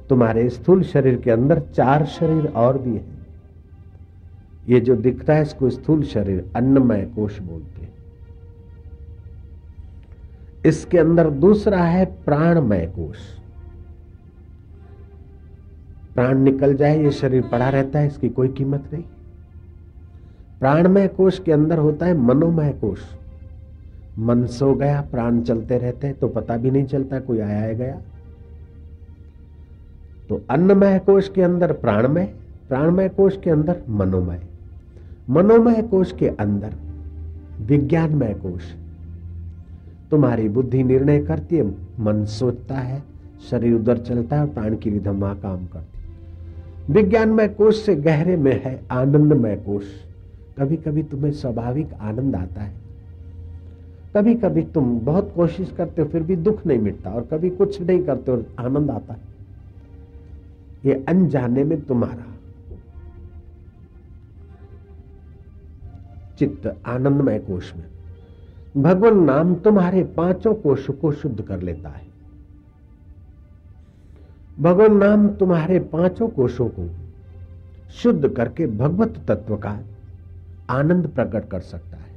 तुम्हारे 0.09 0.49
स्थूल 0.49 0.83
शरीर 0.83 1.17
के 1.17 1.31
अंदर 1.31 1.61
चार 1.69 2.05
शरीर 2.07 2.47
और 2.47 2.79
भी 2.79 2.95
है। 2.95 3.18
ये 4.69 4.81
जो 4.81 4.97
दिखता 4.97 5.35
है 5.35 5.43
इसको 5.43 5.71
स्थूल 5.71 6.03
शरीर, 6.03 6.51
अन्नमय 6.57 7.03
कोश 7.17 7.41
बोलते 7.41 7.83
हैं। 7.83 7.93
इसके 10.67 10.99
अंदर 10.99 11.31
दूसरा 11.31 11.83
है 11.83 12.05
प्राणमय 12.25 12.87
कोश। 12.87 13.19
प्राण 16.15 16.39
निकल 16.39 16.75
जाए, 16.75 16.99
ये 17.03 17.11
शरीर 17.11 17.43
पड़ा 17.43 17.69
रहता 17.69 17.99
है, 17.99 18.07
इसकी 18.07 18.29
कोई 18.29 18.49
कीमत 18.49 18.91
नहीं। 18.93 19.03
प्राणमय 20.61 21.09
कोश 21.09 21.39
के 21.39 21.53
अंदर 21.53 21.79
होता 21.79 22.07
है 22.07 22.17
मनोमय 22.17 22.73
कोश। 22.73 23.01
मन 24.19 24.45
सो 24.47 24.75
गया, 24.75 25.01
प्राण 25.01 25.41
चलते 25.43 25.79
रहते 25.79 26.07
हैं 26.07 26.19
तो 26.19 26.29
पता 26.29 26.57
भी 26.57 26.71
नहीं 26.71 26.85
चलता 26.85 27.21
कोई 27.21 27.39
आया 27.39 27.61
है 27.61 27.75
गया। 27.75 28.01
तो 30.29 30.43
अन्नमय 30.51 30.99
कोश 30.99 31.29
के 31.29 31.43
अंदर 31.43 31.73
प्राणमय 31.73 32.35
प्राणमय 32.69 33.09
कोश 33.09 33.39
के 33.45 33.51
अंदर 33.51 33.83
मनोमय। 33.89 34.48
मनोमय 35.31 35.83
कोश 35.83 36.13
के 36.13 36.29
अंदर, 36.29 36.75
विज्ञानमय 37.61 38.35
कोश। 38.35 38.63
तुम्हारी 40.11 40.49
बुद्धि 40.49 40.83
निर्णय 40.83 41.19
करती 41.19 41.57
है, 41.57 41.75
मन 42.01 42.25
सोचता 42.25 42.75
है, 42.75 43.03
शरीर 43.51 43.75
उधर 43.75 43.99
चलता 43.99 44.41
है 44.41 44.55
प्राण 44.55 44.77
की 44.77 44.91
रिधम 44.91 45.21
वहाँ 45.21 45.37
काम 45.41 45.67
करती 45.67 45.99
विज्ञानमय 46.93 47.49
कोश 47.49 47.83
से 47.83 47.97
गहरे 47.97 48.37
में 48.37 48.65
है, 48.65 48.83
आनंदमय 48.91 49.57
कोश। 49.57 49.85
कभी 50.59 50.77
कभी 50.77 51.03
तुम्हें 51.03 51.33
स्वाभाविक 51.33 51.95
आनंद 52.01 52.37
आता 52.37 52.61
है। 52.61 52.75
कभी 54.17 54.35
कभी 54.35 54.63
तुम 54.63 55.01
बहुत 55.01 55.33
कोशिश 55.37 55.75
करते 55.77 56.03
हो, 56.03 56.09
फिर 56.09 56.23
भी 56.23 56.37
दुख 56.37 56.67
नहीं 56.67 56.79
मिटता 56.79 57.11
और 57.11 57.29
कभी 57.33 57.51
कुछ 57.51 57.83
नहीं 57.83 58.05
करते 58.05 58.33
और 58.33 58.47
आनंद 58.59 58.91
आता 58.91 59.15
है। 59.15 59.21
ये 60.85 61.05
अनजाने 61.09 61.65
में 61.65 61.81
तुम्हारा 61.81 62.28
चित्त 66.39 66.67
आनंदमय 66.87 67.39
कोश 67.39 67.73
में। 67.77 67.87
भगवान 68.77 69.23
नाम 69.25 69.55
तुम्हारे 69.55 70.03
पाँचों 70.17 70.55
कोश 70.55 70.87
को 70.91 71.13
शुद्ध 71.13 71.41
कर 71.43 71.61
लेता 71.61 71.89
है। 71.89 72.07
भगवान 74.59 74.97
नाम 74.97 75.29
तुम्हारे 75.31 75.79
पाँचों 75.89 76.29
कोशों 76.29 76.69
को 76.69 76.89
शुद्ध 77.95 78.29
करके 78.29 78.67
भगवत 78.67 79.23
तत्व 79.29 79.57
का 79.57 79.79
आनंद 80.71 81.07
प्रकट 81.07 81.49
कर 81.51 81.61
सकता 81.61 81.97
है। 81.97 82.17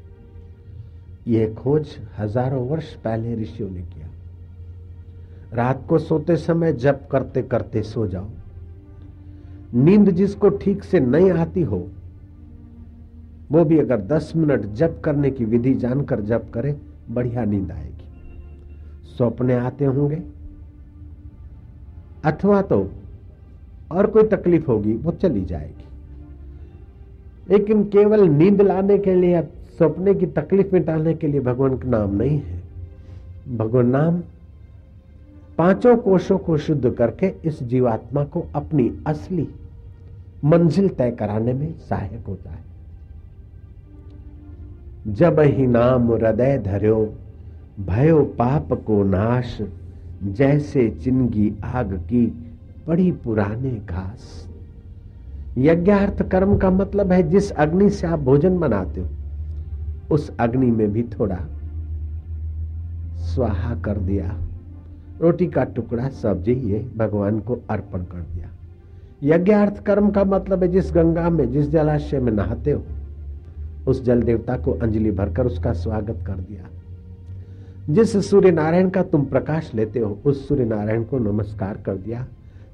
यह 1.27 1.53
खोज 1.53 1.97
हज़ारों 2.17 2.67
वर्ष 2.67 2.93
पहले 2.95 3.35
ऋषियों 3.35 3.69
ने 3.69 3.81
किया। 3.83 4.09
रात 5.53 5.85
को 5.89 5.97
सोते 5.99 6.35
समय 6.37 6.73
जप 6.73 7.07
करते 7.11 7.41
करते 7.43 7.81
सो 7.83 8.05
जाओ। 8.07 8.29
नींद 9.75 10.09
जिसको 10.11 10.49
ठीक 10.51 10.83
से 10.83 10.99
नहीं 10.99 11.31
आती 11.31 11.61
हो 11.61 11.87
वो 13.51 13.65
भी 13.65 13.79
अगर 13.79 14.01
10 14.01 14.33
मिनट 14.35 14.61
जप 14.61 15.01
करने 15.03 15.31
की 15.31 15.45
विधि 15.45 15.73
जानकर 15.73 16.21
जप 16.21 16.45
करे, 16.53 16.77
बढ़िया 17.11 17.45
नींद 17.45 17.71
आएगी। 17.71 18.07
सपने 19.05 19.53
आते 19.53 19.85
होंगे। 19.85 20.23
अथवा 22.25 22.61
तो 22.61 22.91
और 23.91 24.07
कोई 24.07 24.23
तकलीफ़ 24.23 24.67
होगी, 24.67 24.93
वो 24.93 25.11
चली 25.11 25.45
जाएगी। 25.45 25.85
लेकिन 27.49 27.83
केवल 27.83 28.21
नींद 28.21 28.61
लाने 28.61 28.97
के 28.97 29.15
लिए 29.15 29.29
या 29.29 29.41
सपने 29.79 30.13
की 30.13 30.25
तकलीफ़ 30.25 30.67
मिटाने 30.73 31.13
के 31.13 31.27
लिए 31.27 31.41
भगवान 31.41 31.77
का 31.77 31.89
नाम 31.89 32.15
नहीं 32.15 32.39
है। 32.39 32.63
भगवान 33.57 33.87
नाम 33.87 34.23
पाँचों 35.57 35.97
कोशों 35.97 36.37
को 36.37 36.57
शुद्ध 36.57 36.91
करके 36.91 37.33
इस 37.45 37.63
जीवात्मा 37.63 38.23
को 38.23 38.45
अपनी 38.55 39.03
असली 39.07 39.47
मंजिल 40.45 40.89
तय 40.89 41.11
कराने 41.11 41.53
में 41.53 41.73
सहायक 41.77 42.27
होता 42.27 42.49
है। 42.49 42.70
जब 45.07 45.39
ही 45.39 45.67
नाम 45.67 46.11
हृदय 46.11 46.57
धर्यो, 46.57 47.13
भयो 47.79 48.23
पाप 48.23 48.73
को 48.73 49.03
नाश, 49.03 49.61
जैसे 50.23 50.89
चिंगी 50.89 51.53
आग 51.63 51.93
की 51.93 52.25
बड़ी 52.87 53.11
पुराने 53.11 53.71
घास। 53.71 54.47
यज्ञार्थ 55.57 56.29
कर्म 56.29 56.57
का 56.57 56.69
मतलब 56.69 57.11
है 57.11 57.29
जिस 57.29 57.51
अग्नि 57.51 57.89
से 57.89 58.07
आप 58.07 58.19
भोजन 58.19 58.59
बनाते 58.59 59.01
हो, 59.01 59.07
उस 60.11 60.37
अग्नि 60.37 60.71
में 60.71 60.91
भी 60.93 61.03
थोड़ा 61.03 61.39
स्वाहा 63.17 63.75
कर 63.75 63.97
दिया। 63.97 64.37
रोटी 65.21 65.47
का 65.47 65.63
टुकड़ा 65.63 66.09
सब्ज़ी 66.09 66.53
ये 66.53 66.91
भगवान 66.97 67.39
को 67.39 67.59
अर्पण 67.69 67.99
कर 67.99 68.19
दिया। 68.19 68.49
यज्ञार्थ 69.23 69.83
कर्म 69.83 70.09
का 70.09 70.23
मतलब 70.23 70.63
है 70.63 70.69
जिस 70.69 70.91
गंगा 70.93 71.29
में, 71.29 71.51
जिस 71.51 71.69
जलाशय 71.69 72.19
में 72.19 72.31
नहाते 72.31 72.71
हो 72.71 72.83
उस 73.87 74.03
जल 74.03 74.21
देवता 74.21 74.57
को 74.57 74.71
अंजलि 74.71 75.11
भरकर 75.11 75.45
उसका 75.45 75.73
स्वागत 75.73 76.17
कर 76.27 76.33
दिया। 76.33 76.69
जिस 77.89 78.29
सूर्य 78.29 78.51
नारायण 78.51 78.89
का 78.89 79.03
तुम 79.03 79.25
प्रकाश 79.25 79.71
लेते 79.75 79.99
हो, 79.99 80.19
उस 80.25 80.47
सूर्य 80.47 80.65
नारायण 80.65 81.03
को 81.03 81.19
नमस्कार 81.19 81.77
कर 81.85 81.95
दिया। 81.95 82.27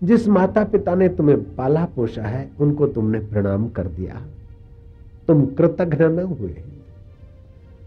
जिस 0.03 0.27
माता 0.27 0.63
पिता 0.63 0.95
ने 0.95 1.09
तुम्हें 1.09 1.55
पाला 1.55 1.85
पोषा 1.85 2.23
है, 2.23 2.49
उनको 2.59 2.87
तुमने 2.87 3.19
प्रणाम 3.19 3.69
कर 3.69 3.87
दिया। 3.87 4.21
तुम 5.27 5.45
कृतज्ञ 5.45 6.05
न 6.05 6.19
हुए। 6.19 6.55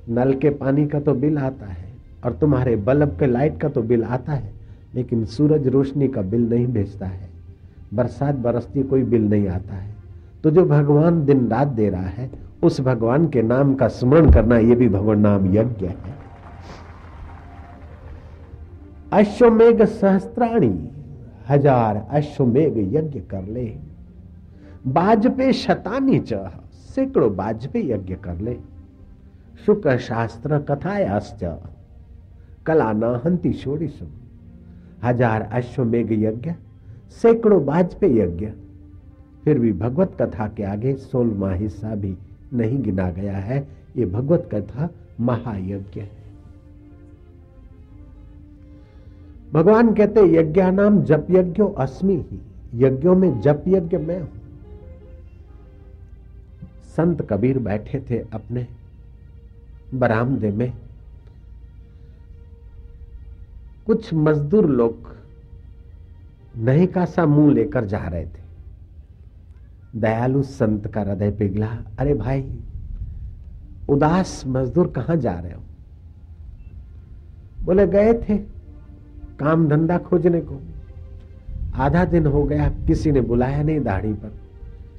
नल 0.08 0.34
के 0.34 0.50
पानी 0.50 0.86
का 0.86 1.00
तो 1.00 1.14
बिल 1.14 1.38
आता 1.38 1.66
है 1.66 1.92
और 2.24 2.32
तुम्हारे 2.32 2.76
बल्ब 2.76 3.08
के 3.08 3.26
लाइट 3.26 3.60
का 3.60 3.68
तो 3.68 3.82
बिल 3.82 4.04
आता 4.04 4.32
है, 4.32 4.52
लेकिन 4.94 5.24
सूरज 5.24 5.68
रोशनी 5.68 6.08
का 6.08 6.22
बिल 6.22 6.50
नहीं 6.50 6.66
भेजता 6.66 7.06
है। 7.06 7.28
बरसात 7.94 8.34
बरसती 8.34 8.82
कोई 8.82 9.02
बिल 9.02 9.28
नहीं 9.28 9.48
आता 9.48 9.74
है। 9.74 9.94
तो 10.44 10.50
जो 10.50 10.64
भगवान 10.64 11.24
दिन 11.24 11.48
रात 11.48 11.68
दे 11.68 11.90
रहा 11.90 12.06
है 12.06 12.30
उस 12.62 12.80
भगवान 12.80 13.28
के 13.28 13.42
नाम 13.42 13.74
का 13.74 13.88
स्मरण 13.88 14.30
करना 14.32 14.58
यह 14.58 14.74
भी 14.76 14.88
भगवान 14.88 15.20
नाम 15.20 15.46
यज्ञ 15.54 15.86
है। 15.86 16.18
अश्वमेघ 19.12 19.82
सहस्त्राणी, 19.82 20.90
हज़ार 21.48 21.96
अश्वमेघ 22.10 22.78
यज्ञ 22.96 23.20
कर 23.20 23.46
ले। 23.46 23.66
बाजपे 24.86 25.52
शतानी 25.52 26.18
च, 26.18 26.34
सैकड़ों 26.94 27.34
बाजपे 27.36 27.80
यज्ञ 27.84 28.14
कर 28.14 28.38
ले। 28.40 28.56
शुक्र 29.66 29.98
शास्त्र 29.98 30.58
कथायाश्च, 30.60 31.44
कला 32.66 32.92
न 32.92 33.20
हंती 33.24 33.52
शोड़िसु। 33.52 34.06
हज़ार 35.04 35.42
अश्वमेघ 35.52 36.12
यज्ञ, 36.12 36.54
सैकड़ों 37.12 37.64
बाजपे 37.66 38.08
यज्ञ। 38.16 38.46
फिर 39.44 39.58
भी 39.58 39.72
भगवत 39.72 40.16
कथा 40.20 40.46
के 40.48 40.62
आगे 40.62 40.94
सोलवा 40.94 41.52
हिस्सा 41.52 41.94
भी 41.94 42.16
नहीं 42.54 42.82
गिना 42.82 43.10
गया 43.10 43.36
है। 43.36 43.68
ये 43.96 44.06
भगवत 44.06 44.48
कथा 44.54 44.90
महायज्ञ 45.20 46.00
है। 46.00 46.10
भगवान 49.52 49.94
कहते 49.94 50.20
यज्ञ 50.36 50.62
नाम 50.62 51.02
जप 51.02 51.26
यज्ञो 51.30 51.66
अस्मि 51.66 52.16
ही। 52.16 52.40
यज्ञों 52.74 53.14
में 53.14 53.40
जप 53.40 53.64
यज्ञ 53.68 53.96
मैं 53.96 54.20
हूँ। 54.20 54.30
संत 56.96 57.26
कबीर 57.30 57.58
बैठे 57.58 58.00
थे 58.10 58.18
अपने 58.32 58.66
बरामदे 59.94 60.50
में। 60.50 60.72
कुछ 63.86 64.14
मजदूर 64.14 64.66
लोग 64.66 65.16
नहीं 66.56 66.86
का 66.86 67.04
सा 67.04 67.26
मुँह 67.26 67.54
लेकर 67.54 67.84
जा 67.84 68.08
रहे 68.08 68.24
थे। 68.24 68.39
दयालु 69.96 70.42
संत 70.42 70.88
का 70.88 71.00
हृदय 71.00 71.30
पिघला। 71.30 71.78
अरे 71.98 72.14
भाई, 72.14 72.60
उदास 73.88 74.44
मजदूर 74.46 74.88
कहाँ 74.88 75.16
जा 75.16 75.32
रहे 75.32 75.52
हो? 75.52 75.62
बोले, 77.64 77.86
गए 77.86 78.14
थे 78.14 78.38
काम 79.38 79.68
धंधा 79.68 79.98
खोजने 79.98 80.40
को। 80.40 80.60
आधा 81.74 82.04
दिन 82.04 82.26
हो 82.26 82.44
गया, 82.44 82.68
किसी 82.68 83.12
ने 83.12 83.20
बुलाया 83.20 83.62
नहीं 83.62 83.80
दाढ़ी 83.80 84.12
पर। 84.12 84.32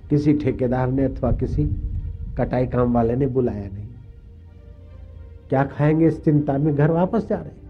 किसी 0.09 0.33
ठेकेदार 0.33 0.91
ने 0.91 1.03
अथवा 1.03 1.31
किसी 1.31 1.65
कटाई 2.37 2.67
काम 2.67 2.93
वाले 2.93 3.15
ने 3.15 3.27
बुलाया 3.27 3.69
नहीं। 3.69 3.87
क्या 5.49 5.63
खाएँगे 5.63 6.07
इस 6.07 6.23
चिंता 6.23 6.57
में? 6.57 6.75
घर 6.75 6.91
वापस 6.91 7.27
जा 7.27 7.35
रहे 7.35 7.61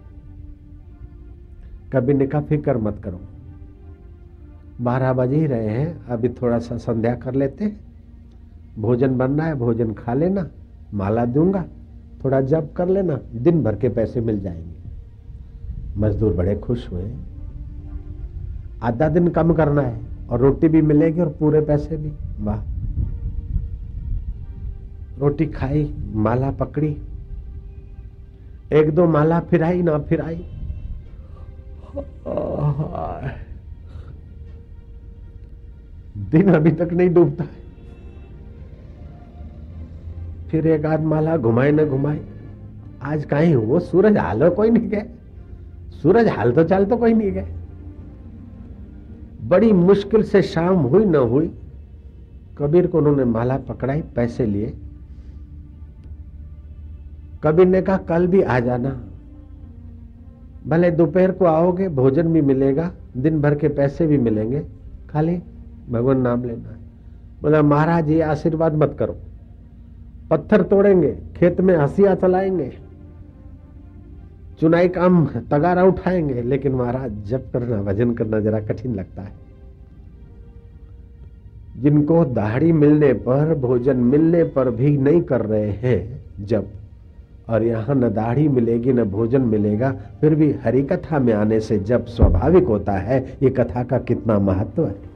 कभी 1.94 2.14
निका 2.14 2.42
फ़िक्र 2.42 2.78
मत 2.78 3.02
करो। 3.04 3.22
बारह 4.82 5.14
बजे 5.14 5.36
ही 5.36 5.48
रहे 5.48 5.70
हैं। 5.70 6.06
अभी 6.06 6.30
थोड़ा 6.30 6.60
सा 6.60 6.78
संध्या 6.78 7.16
कर 7.16 7.34
लेते 7.34 7.66
हैं। 7.66 7.80
भोजन 8.80 9.18
बन 9.18 9.32
रहा 9.32 9.48
है, 9.48 9.56
भोजन 9.56 9.94
खा 9.94 10.14
लेना, 10.14 10.48
माला 10.94 11.26
दूँगा, 11.26 11.66
थोड़ा 12.26 12.42
जब 12.42 12.74
कर 12.74 12.88
लेना, 12.88 13.20
दिन 13.36 13.64
भर 13.64 13.76
के 13.76 13.90
पैसे 13.90 14.22
मिल 14.22 14.40
जाएँगे। 14.40 14.72
मजदूर 15.98 16.34
बड़े 16.34 16.56
खुश 16.56 16.92
हुए। 16.92 17.14
आधा 18.84 19.10
दिन 19.10 19.28
कम 19.28 19.54
करना 19.54 19.82
है 19.82 20.02
और 20.30 20.40
रोटी 20.40 20.68
भी 20.68 20.82
मिलेगी 20.82 21.22
और 21.22 21.30
पूरे 21.30 21.62
पैसे 21.62 21.98
भी। 21.98 22.12
वाह। 22.40 22.58
रोटी 25.20 25.46
खाई, 25.46 25.96
माला 26.14 26.52
पकड़ी। 26.52 26.98
एक 28.74 28.92
दो 28.96 29.06
माला 29.06 29.40
फिराई, 29.40 29.82
ना 29.82 29.98
फिराई। 29.98 30.46
दिन 36.16 36.54
अभी 36.54 36.72
तक 36.72 36.94
नहीं 36.94 37.10
डूबता 37.10 37.44
है। 37.44 37.60
फिर 40.50 40.68
एक 40.68 40.86
आध 40.86 41.04
माला 41.04 41.38
घुमाए 41.38 41.72
न 41.72 41.86
घुमाए। 41.86 42.20
आज 43.04 43.24
कहीं 43.26 43.56
वो 43.56 43.80
सूरज 43.80 44.18
हालो 44.18 44.50
कोई 44.52 44.70
नहीं 44.70 44.90
गए 44.90 45.06
सूरज 46.04 46.28
हाल 46.28 46.52
तो 46.52 46.64
चाल 46.64 46.86
तो 46.86 46.98
कोई 46.98 47.14
नहीं 47.14 47.32
गए 47.32 47.48
बड़ी 49.44 49.72
मुश्किल 49.74 50.24
से 50.24 50.42
शाम 50.42 50.78
हुई 50.82 51.06
न 51.06 51.16
हुई, 51.16 51.48
कबीर 52.58 52.88
को 52.88 52.98
उन्होंने 52.98 53.24
माला 53.26 53.58
पकड़ाई, 53.60 54.02
पैसे 54.16 54.46
लिए। 54.46 54.74
कबीर 57.44 57.68
ने 57.68 57.82
कहा, 57.82 57.98
कल 58.00 58.28
भी 58.28 58.42
आ 58.42 58.60
जाना। 58.60 58.90
भले 60.68 60.92
दोपहर 60.92 61.32
को 61.32 61.46
आओगे, 61.46 61.88
भोजन 61.90 62.34
भी 62.34 62.42
मिलेगा, 62.42 62.92
दिन 63.18 63.42
भर 63.42 63.56
के 63.56 63.68
पैसे 63.70 64.08
भी 64.08 64.18
मिलेंगे। 64.18 64.64
खाली 65.10 65.42
भगवान 65.90 66.22
नाम 66.22 66.44
लेना 66.44 66.70
है। 66.70 66.78
बोला, 67.42 67.62
महाराज, 67.62 68.10
ये 68.10 68.22
आशीर्वाद 68.22 68.76
मत 68.76 68.96
करो। 69.00 69.16
पत्थर 70.32 70.62
तोड़ेंगे, 70.62 71.18
खेत 71.36 71.62
में 71.62 71.78
हसिया 71.78 72.16
चलाएँगे, 72.16 72.74
चुनाई 74.60 74.88
काम 74.88 75.26
तगारा 75.26 75.84
उठाएँगे, 75.84 76.42
लेकिन 76.42 76.72
महाराज, 76.72 77.12
जब 77.28 77.52
करना, 77.52 77.82
भजन 77.82 78.14
करना 78.14 78.40
जरा 78.40 78.60
कठिन 78.60 78.96
लगता 78.96 79.22
है। 79.22 79.32
जिनको 81.78 82.26
दाढ़ी 82.26 82.72
मिलने 82.72 83.14
पर, 83.14 83.56
भोजन 83.56 83.98
मिलने 83.98 84.44
पर 84.44 84.70
भी 84.70 84.98
नहीं 84.98 85.22
कर 85.22 85.42
रहे 85.42 85.70
हैं, 85.70 86.26
जब, 86.46 86.68
और 87.50 87.64
यहाँ 87.64 87.96
न 87.96 88.10
दाढ़ी 88.10 88.48
मिलेगी, 88.48 88.94
न 88.94 89.04
भोजन 89.04 89.42
मिलेगा, 89.42 89.92
फिर 89.92 90.36
भी 90.36 90.52
हरि 90.52 90.84
कथा 90.84 91.20
में 91.20 91.34
आने 91.34 91.60
से 91.60 91.80
जब 91.80 92.06
स्वाभाविक 92.06 92.64
होता 92.64 92.92
है, 92.92 93.38
ये 93.44 93.50
कथा 93.50 93.84
का 93.84 93.98
कितना 93.98 94.40
महत्व 94.40 94.86
है। 94.88 95.11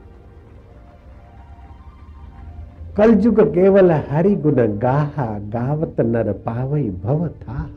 कलयुग 2.96 3.40
केवल 3.54 3.90
हरि 3.92 4.34
गुण 4.34 4.78
गाहा 4.78 5.26
गावत 5.38 6.00
नर 6.00 6.32
पावई 6.32 6.90
भव 6.90 7.28
था 7.28 7.70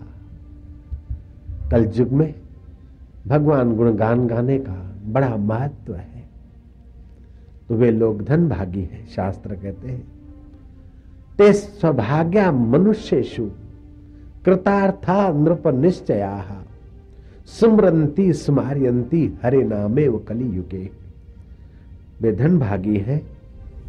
कलयुग 1.71 2.11
में 2.11 2.33
भगवान 3.27 3.75
गुण 3.75 3.95
गान 3.95 4.27
गाने 4.27 4.59
का 4.59 4.93
बड़ा 5.05 5.35
महत्व 5.35 5.93
है 5.95 6.23
तो 7.69 7.75
वे 7.75 7.91
लोग 7.91 8.23
धन 8.23 8.47
भागी 8.49 8.81
है, 8.81 9.05
शास्त्र 9.05 9.55
कहते 9.55 9.87
हैं। 9.87 10.03
ते 11.37 11.53
सौभाग्या 11.53 12.51
मनुष्यु 12.51 13.45
कृतार्था 14.45 15.31
नृप 15.33 15.67
निश्चया। 15.67 16.63
सुमरंती 17.45 18.33
स्मारियंती 18.33 19.37
हरे 19.43 19.63
नामे 19.63 20.07
व 20.07 20.17
कलियुगे। 20.19 20.89
वे 22.21 22.31
धन 22.31 22.59
भागी 22.59 22.97
है, 22.97 23.21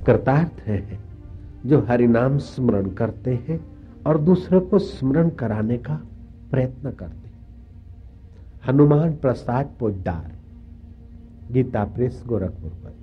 कृतार्थ 0.07 0.61
है। 0.67 1.10
जो 1.67 1.81
हरिनाम 1.81 2.39
स्मरण 2.39 2.91
करते 2.91 3.35
हैं 3.35 3.61
और 4.07 4.19
दूसरों 4.19 4.61
को 4.61 4.79
स्मरण 4.79 5.31
कराने 5.31 5.79
का 5.79 6.01
प्रयत्न 6.51 6.91
करते 6.91 7.31
हनुमान 8.67 9.17
प्रसाद 9.17 9.75
पोदार 9.81 10.33
गीता 11.53 11.85
प्रेस, 11.85 12.23
गोरखपुर 12.27 12.71
पर। 12.71 12.95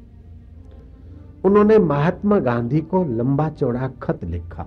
उन्होंने 1.46 1.78
महात्मा 1.78 2.40
गांधी 2.40 2.82
को 2.82 3.04
लंबा 3.04 3.50
चौड़ा 3.50 3.88
खत 3.88 4.24
लिखा 4.24 4.66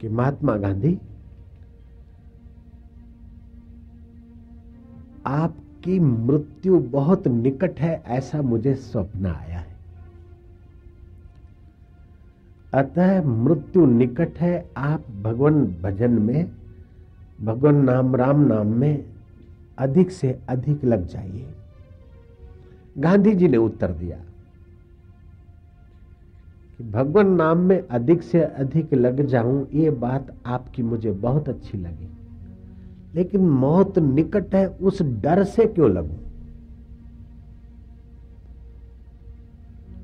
कि 0.00 0.08
महात्मा 0.08 0.56
गांधी 0.56 0.98
आपकी 5.80 5.98
मृत्यु 5.98 6.78
बहुत 6.78 7.26
निकट 7.28 7.78
है, 7.80 8.02
ऐसा 8.06 8.40
मुझे 8.42 8.74
स्वप्न 8.74 9.26
आया 9.26 9.58
है। 9.58 9.76
अतः 12.74 13.22
मृत्यु 13.24 13.86
निकट 13.86 14.38
है, 14.38 14.68
आप 14.76 15.04
भगवान 15.22 15.64
भजन 15.82 16.10
में, 16.10 16.50
भगवान 17.40 17.76
नाम 17.84 18.16
राम 18.16 18.40
नाम 18.40 18.66
में 18.66 19.04
अधिक 19.78 20.10
से 20.10 20.38
अधिक 20.48 20.84
लग 20.84 21.06
जाइए। 21.06 21.46
गांधी 22.98 23.34
जी 23.34 23.48
ने 23.48 23.56
उत्तर 23.56 23.92
दिया 23.92 24.16
कि 26.78 26.90
भगवान 26.90 27.34
नाम 27.34 27.58
में 27.58 27.80
अधिक 27.80 28.22
से 28.22 28.40
अधिक 28.40 28.94
लग 28.94 29.26
जाऊँ, 29.26 29.68
ये 29.74 29.90
बात 29.90 30.34
आपकी 30.46 30.82
मुझे 30.82 31.12
बहुत 31.12 31.48
अच्छी 31.48 31.78
लगी। 31.78 32.16
लेकिन 33.14 33.40
मौत 33.40 33.98
निकट 33.98 34.54
है, 34.54 34.66
उस 34.66 35.02
डर 35.02 35.44
से 35.44 35.66
क्यों 35.66 35.90
लगू? 35.90 36.16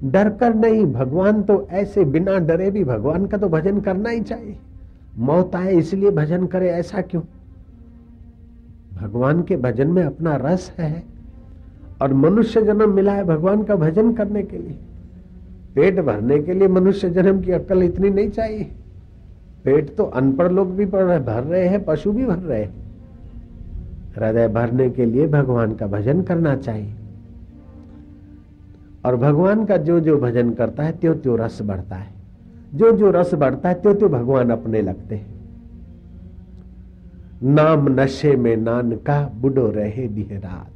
डर 0.05 0.29
कर 0.31 0.55
नहीं, 0.55 0.85
भगवान 0.87 1.43
तो 1.43 1.69
ऐसे 1.71 2.05
बिना 2.05 2.39
डरे 2.39 2.71
भी 2.71 2.85
भगवान 2.85 3.27
का 3.27 3.37
तो 3.37 3.49
भजन 3.49 3.81
करना 3.81 4.11
ही 4.11 4.21
चाहिए। 4.21 4.57
मौत 5.19 5.55
आए 5.55 5.75
इसलिए 5.75 6.11
भजन 6.11 6.47
करे, 6.47 6.71
ऐसा 6.71 7.01
क्यों? 7.01 7.23
भगवान 8.95 9.43
के 9.43 9.57
भजन 9.57 9.89
में 9.89 10.05
अपना 10.05 10.37
रस 10.37 10.73
है, 10.79 11.03
और 12.03 12.15
मनुष्य 12.15 12.63
जन्म 12.63 12.95
मिला 12.95 13.13
है 13.13 13.25
भगवान 13.25 13.63
का 13.63 13.77
भजन 13.77 14.13
करने 14.13 14.43
के 14.43 14.59
लिए। 14.59 14.77
पेट 15.75 16.01
भरने 16.01 16.39
के 16.39 16.55
लिए 16.55 16.69
मनुष्य 16.69 17.11
जन्म 17.11 17.41
की 17.41 17.53
अक्ल 17.53 17.83
इतनी 17.83 18.11
नहीं 18.11 18.31
चाहिए। 18.31 18.65
पेट 19.65 19.97
तो 19.97 20.05
अनपढ़ 20.05 20.53
लोग 20.53 20.77
भी 20.77 20.85
रहे, 20.85 21.19
भर 21.19 21.43
रहे 21.43 21.69
हैं, 21.69 21.85
पशु 21.85 22.13
भी 22.13 22.27
भर 22.27 22.39
रहे 22.39 22.63
हैं। 22.65 22.86
हृदय 24.17 24.49
भरने 24.49 24.91
के 24.91 25.05
लिए 25.05 25.29
भगवान 25.29 25.75
का 25.75 25.87
भजन 25.87 26.23
करना 26.23 26.57
चाहिए। 26.57 26.95
और 29.05 29.17
भगवान 29.17 29.64
का 29.64 29.77
जो 29.77 30.01
जो 30.01 30.19
भजन 30.19 30.51
करता 30.51 30.83
है, 30.83 30.93
त्यो 30.93 31.14
त्यो 31.14 31.37
रस 31.37 31.62
बढ़ता 31.62 31.97
है। 31.97 32.12
जो 32.75 32.93
जो 32.93 33.11
रस 33.11 33.35
बढ़ता 33.35 33.69
है, 33.69 33.75
त्यो 33.75 33.95
त्यो 33.95 34.09
भगवान 34.09 34.51
अपने 34.51 34.83
लगते 34.83 35.17
हैं। 35.17 35.37
नाम 37.43 37.89
नशे 37.89 38.37
में 38.37 38.57
नान 38.57 38.93
का 38.93 39.33
बुडो 39.41 39.71
रहे 39.71 40.09
दिन 40.09 40.39
रात। 40.41 40.71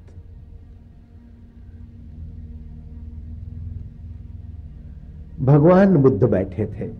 भगवान 5.40 5.96
बुद्ध 5.96 6.24
बैठे 6.24 6.66
थे। 6.66 6.90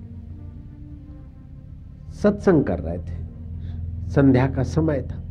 सत्संग 2.13 2.65
कर 2.65 2.79
रहे 2.79 2.99
थे। 2.99 3.21
संध्या 4.11 4.47
का 4.47 4.63
समय 4.63 5.03
था। 5.03 5.30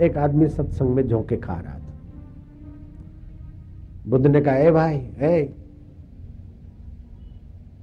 एक 0.00 0.16
आदमी 0.16 0.48
सत्संग 0.48 0.88
में 0.88 1.08
झोंके 1.08 1.36
खा 1.36 1.54
रहा 1.54 1.74
था। 1.74 1.92
बुद्ध 4.08 4.26
ने 4.26 4.40
कहा, 4.40 4.54
ए 4.54 4.70
भाई, 4.70 4.96
ए, 4.96 5.54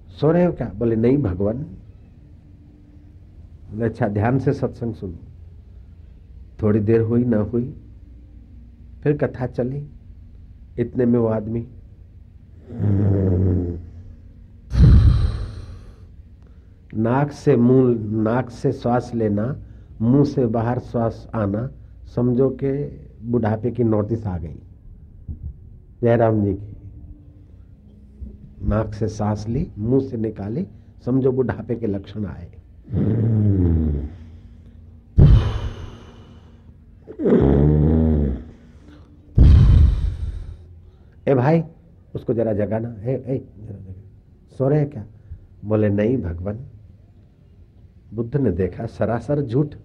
सो 0.08 0.32
रहे 0.32 0.46
हो 0.46 0.54
क्या? 0.54 0.72
बोले, 0.76 0.96
नहीं 0.96 1.18
भगवान। 1.18 1.58
बोले 3.72 3.86
अच्छा 3.86 4.08
ध्यान 4.08 4.40
से 4.40 4.54
सत्संग 4.54 4.94
सुनो। 4.94 5.18
थोड़ी 6.62 6.80
देर 6.80 7.02
हुई, 7.02 7.24
ना 7.24 7.38
हुई, 7.38 7.76
फिर 9.04 9.18
कथा 9.18 9.48
चली। 9.48 9.88
इतने 10.80 11.06
में 11.06 11.20
वो 11.20 11.28
आदमी 11.28 11.68
नाक 16.94 17.32
से 17.32 17.56
मुँह, 17.56 18.00
नाक 18.24 18.50
से 18.50 18.72
श्वास 18.72 19.12
लेना, 19.16 19.58
मुँह 20.02 20.24
से 20.24 20.46
बाहर 20.46 20.80
श्वास 20.80 21.28
आना 21.36 21.72
समझो 22.16 22.50
के 22.50 22.72
बुढ़ापे 23.32 23.72
की 23.72 23.84
नोटिस 23.84 24.26
आ 24.28 24.38
गई। 24.38 24.56
जयराम 26.02 26.44
जी 26.46 26.54
की 26.54 26.76
नाक 28.68 28.94
से 28.94 29.08
सांस 29.08 29.48
ली, 29.48 29.72
मुँह 29.78 30.08
से 30.08 30.18
निकाली, 30.18 30.68
समझो 31.06 31.32
बुढ़ापे 31.32 31.76
के 31.76 31.88
लक्षण 31.88 32.26
आए। 32.26 32.52
ए 41.28 41.34
भाई, 41.36 41.64
उसको 42.16 42.34
जरा 42.34 42.54
जगाना। 42.54 42.90
ए 43.02 43.14
ए, 43.28 43.38
जरा 43.60 43.78
जगा। 43.78 44.56
सो 44.58 44.68
रहे 44.70 44.86
क्या? 44.86 45.06
बोले, 45.66 45.90
नहीं 45.90 46.18
भगवान, 46.18 46.60
बुद्ध 48.14 48.36
ने 48.38 48.52
देखा 48.52 48.86
सरासर 48.86 49.42
झूठ। 49.42 49.76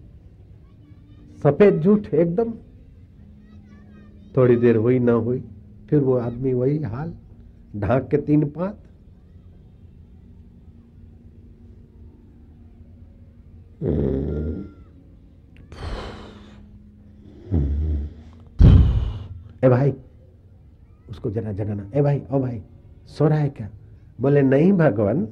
सफ़ेद 1.42 1.80
झूठ 1.80 2.14
एकदम। 2.14 2.52
थोड़ी 4.36 4.56
देर 4.56 4.76
हुई, 4.76 4.98
ना 4.98 5.12
हुई, 5.12 5.42
फिर 5.90 6.00
वो 6.00 6.14
आदमी 6.14 6.52
वही 6.52 6.78
हाल, 6.78 7.14
ढाक 7.76 8.08
के 8.10 8.16
तीन 8.16 8.44
पात। 8.48 8.78
ए 19.64 19.68
भाई, 19.68 19.92
उसको 21.10 21.30
जरा 21.30 21.52
जगाना। 21.52 21.90
ए 21.94 22.02
भाई, 22.02 22.22
ओ 22.32 22.40
भाई, 22.40 22.62
सो 23.06 23.28
रहा 23.28 23.38
है 23.38 23.48
क्या? 23.48 23.68
बोले, 24.20 24.42
नहीं 24.42 24.72
भगवान 24.72 25.28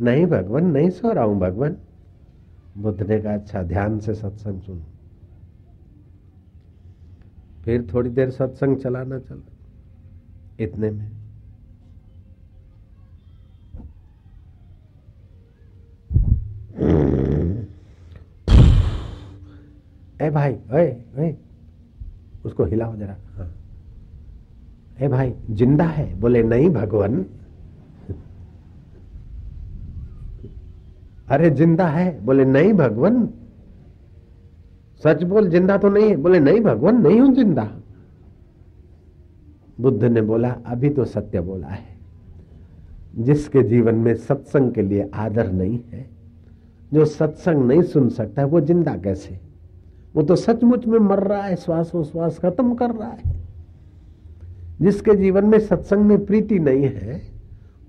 नहीं 0.00 0.26
भगवान, 0.26 0.66
नहीं 0.66 0.90
सो 0.90 1.12
रहा 1.12 1.24
हूँ 1.24 1.38
भगवान। 1.40 1.76
बुद्ध 2.78 3.02
ने 3.02 3.20
कहा 3.20 3.34
अच्छा 3.34 3.62
ध्यान 3.62 3.98
से 3.98 4.14
सत्संग 4.14 4.60
सुनो। 4.60 4.91
फिर 7.64 7.86
थोड़ी 7.94 8.10
देर 8.10 8.30
सत्संग 8.30 8.76
चलाना 8.76 9.18
चला। 9.18 9.50
इतने 10.60 10.90
में। 10.90 11.10
ए 20.22 20.30
भाई 20.30 20.52
ओए 20.52 20.90
ओए। 21.18 21.36
उसको 22.44 22.64
हिलाओ 22.64 22.96
जरा। 22.96 23.16
हाँ। 23.36 23.50
ए 25.00 25.08
भाई 25.08 25.34
ज़िंदा 25.50 25.84
है? 25.84 26.20
बोले 26.20 26.42
नहीं 26.42 26.70
भगवान। 26.70 27.24
अरे 31.28 31.50
ज़िंदा 31.50 31.86
है? 31.86 32.24
बोले 32.24 32.44
नहीं 32.44 32.72
भगवान। 32.72 33.28
सच 35.04 35.22
बोल 35.22 35.48
ज़िंदा 35.50 35.76
तो 35.76 35.88
नहीं 35.88 36.08
है? 36.08 36.16
बोले, 36.16 36.40
नहीं 36.40 36.60
भगवान, 36.60 37.00
नहीं 37.02 37.20
हूँ 37.20 37.34
ज़िंदा। 37.34 37.70
बुद्ध 39.80 40.04
ने 40.04 40.22
बोला, 40.22 40.50
अभी 40.66 40.90
तो 40.90 41.04
सत्य 41.04 41.40
बोला 41.40 41.66
है। 41.66 41.90
जिसके 43.16 43.62
जीवन 43.62 43.94
में 43.94 44.14
सत्संग 44.14 44.72
के 44.72 44.82
लिए 44.82 45.10
आदर 45.14 45.52
नहीं 45.52 45.78
है, 45.92 46.08
जो 46.92 47.04
सत्संग 47.04 47.64
नहीं 47.64 47.82
सुन 47.82 48.08
सकता 48.08 48.42
है, 48.42 48.48
वो 48.48 48.60
ज़िंदा 48.60 48.96
कैसे? 48.96 49.38
वो 50.14 50.22
तो 50.22 50.36
सचमुच 50.36 50.86
में 50.86 50.98
मर 50.98 51.18
रहा 51.18 51.42
है 51.42 51.56
श्वास 51.56 51.86
श्वासोश्वास 51.86 52.38
खत्म 52.38 52.74
कर 52.74 52.90
रहा 52.90 53.08
है। 53.08 53.40
जिसके 54.80 55.14
जीवन 55.14 55.44
में 55.44 55.58
सत्संग 55.58 56.00
में 56.00 56.24
प्रीति 56.26 56.58
नहीं 56.58 56.82
है 56.84 57.22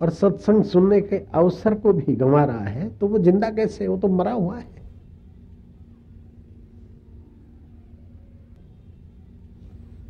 और 0.02 0.10
सत्संग 0.10 0.64
सुनने 0.64 1.02
के 1.02 1.22
अवसर 1.34 1.74
को 1.74 1.94
भी 1.94 2.16
गंवा 2.16 2.44
रहा 2.46 2.64
है 2.64 2.90
तो 2.90 3.08
वो 3.08 3.20
ज़िंदा 3.20 3.50
कैसे? 3.50 3.88
वो 3.88 3.98
तो 3.98 4.08
मरा 4.08 4.32
हुआ 4.32 4.58
है। 4.58 4.83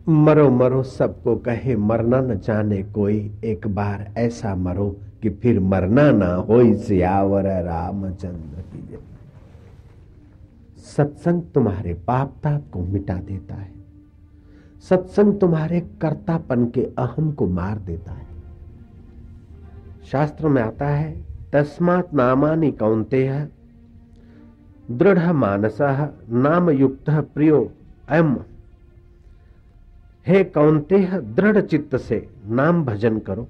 मरो 0.10 0.50
मरो 0.50 0.84
सबको 0.84 1.36
कहे, 1.36 1.76
मरना 1.76 2.22
न 2.22 2.40
जाने 2.40 2.84
कोई 2.84 3.32
एक 3.44 3.68
बार 3.68 4.14
ऐसा 4.18 4.56
मरो 4.56 4.96
कि 5.22 5.30
फिर 5.30 5.60
मरना 5.60 6.12
ना 6.12 6.34
हो 6.34 6.74
सियावर 6.74 7.44
रामचंद्र 7.64 8.62
की 8.62 8.88
जय। 8.88 8.98
सत्संग 10.78 11.42
तुम्हारे 11.54 11.94
पाप 11.94 12.36
ताप 12.44 12.64
को 12.74 12.80
मिटा 12.80 13.14
देता 13.14 13.56
है। 13.56 13.72
सत्संग 14.90 15.40
तुम्हारे 15.40 15.80
कर्तापन 16.02 16.66
के 16.66 16.84
अहम 16.98 17.32
को 17.32 17.48
मार 17.48 17.78
देता 17.78 18.12
है। 18.12 18.28
शास्त्र 20.12 20.48
में 20.48 20.62
आता 20.62 20.88
है, 20.88 21.26
तस्मात 21.54 22.14
नामानि 22.14 22.72
कौनते 22.72 23.48
दृढ़ 24.92 25.32
मानस 25.32 25.78
नाम 26.30 26.70
युक्त 26.70 27.10
प्रियो 27.10 27.72
एम 28.12 28.38
हे 30.28 30.44
कौनते 30.44 31.08
दृढ़ 31.22 31.62
चित्त 31.62 31.96
से 31.96 32.28
नाम 32.48 32.86
भजन 32.86 33.20
करो। 33.20 33.48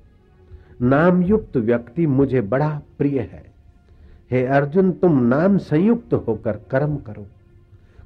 नाम 0.81 1.21
युक्त 1.21 1.57
व्यक्ति 1.57 2.07
मुझे 2.07 2.41
बड़ा 2.41 2.81
प्रिय 2.97 3.19
है। 3.19 3.43
हे 4.31 4.45
अर्जुन, 4.45 4.91
तुम 4.91 5.23
नाम 5.23 5.57
संयुक्त 5.57 6.13
होकर 6.13 6.59
कर्म 6.71 6.95
करो। 6.95 7.25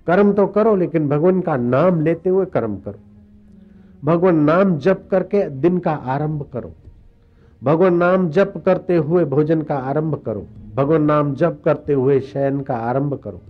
कर्म 0.08 0.34
तो 0.34 0.48
करो, 0.48 0.76
लेकिन 0.76 1.10
भगवान 1.10 1.42
का 1.42 1.56
नाम 1.56 2.02
लेते 2.02 2.30
हुए 2.30 2.46
कर्म 2.46 2.78
करो। 2.78 3.00
भगवान 4.06 4.36
नाम 4.36 4.78
जप 4.78 5.08
करके 5.12 5.50
दिन 5.50 5.80
का 5.80 5.92
आरंभ 5.92 6.46
करो। 6.54 6.74
भगवान 7.64 7.94
नाम 7.94 8.30
जप 8.30 8.54
करते 8.66 8.98
हुए 8.98 9.26
भोजन 9.26 9.62
का 9.62 9.76
आरंभ 9.76 10.16
करो। 10.26 10.48
भगवान 10.76 11.04
नाम 11.04 11.34
जप 11.36 11.62
करते 11.66 11.94
हुए 11.94 12.20
शयन 12.20 12.62
का 12.62 12.76
आरंभ 12.76 13.14
करो। 13.14 13.42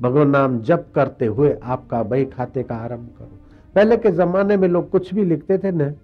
भगवान 0.00 0.30
नाम 0.30 0.60
जप 0.60 0.86
करते 0.94 1.26
हुए 1.26 1.58
आपका 1.62 2.02
बही 2.02 2.24
खाते 2.24 2.62
का 2.62 2.74
आरंभ 2.74 3.08
करो। 3.18 3.39
पहले 3.74 3.96
के 3.96 4.10
जमाने 4.10 4.56
में 4.56 4.68
लोग 4.68 4.90
कुछ 4.90 5.14
भी 5.14 5.24
लिखते 5.24 5.58
थे 5.58 5.70
न, 5.70 5.94